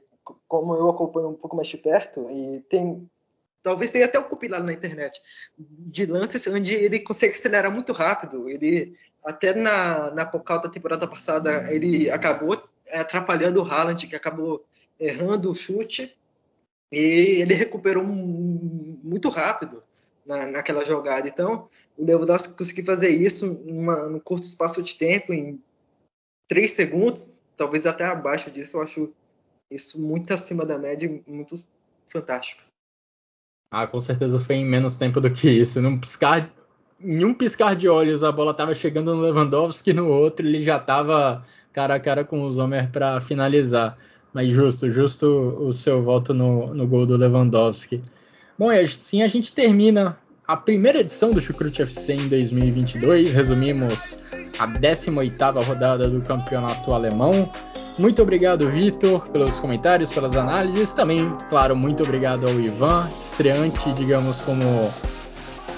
[0.47, 3.08] como eu acompanho um pouco mais de perto, e tem
[3.70, 5.22] talvez tenha até um compilado na internet
[5.55, 8.49] de lances onde ele consegue acelerar muito rápido.
[8.49, 12.59] Ele até na na Pokal da temporada passada ele acabou
[12.91, 14.65] atrapalhando o Haaland, que acabou
[14.99, 16.17] errando o chute
[16.91, 19.84] e ele recuperou muito rápido
[20.26, 21.28] na, naquela jogada.
[21.28, 25.61] Então, o Lewandowski conseguiu fazer isso num curto espaço de tempo, em
[26.47, 29.13] três segundos, talvez até abaixo disso, eu acho
[29.70, 31.53] isso muito acima da média muito
[32.07, 32.68] fantástico.
[33.72, 35.82] Ah, com certeza foi em menos tempo do que isso.
[35.82, 36.49] Num piscar,
[36.99, 40.78] em um piscar de olhos, a bola estava chegando no Lewandowski, no outro ele já
[40.78, 43.97] estava cara a cara com o Zomer para finalizar.
[44.34, 48.01] Mas justo, justo o seu voto no, no gol do Lewandowski.
[48.57, 50.17] Bom, e assim a gente termina
[50.47, 53.32] a primeira edição do Chucrute FC em 2022.
[53.32, 54.20] Resumimos
[54.60, 57.49] a 18ª rodada do campeonato alemão.
[57.97, 60.93] Muito obrigado, Vitor, pelos comentários, pelas análises.
[60.93, 64.64] Também, claro, muito obrigado ao Ivan, estreante, digamos, como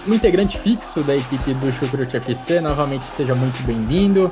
[0.08, 2.62] um integrante fixo da equipe do Chucrute FC.
[2.62, 4.32] Novamente, seja muito bem-vindo.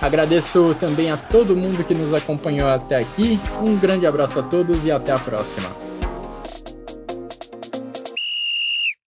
[0.00, 3.38] Agradeço também a todo mundo que nos acompanhou até aqui.
[3.60, 5.68] Um grande abraço a todos e até a próxima.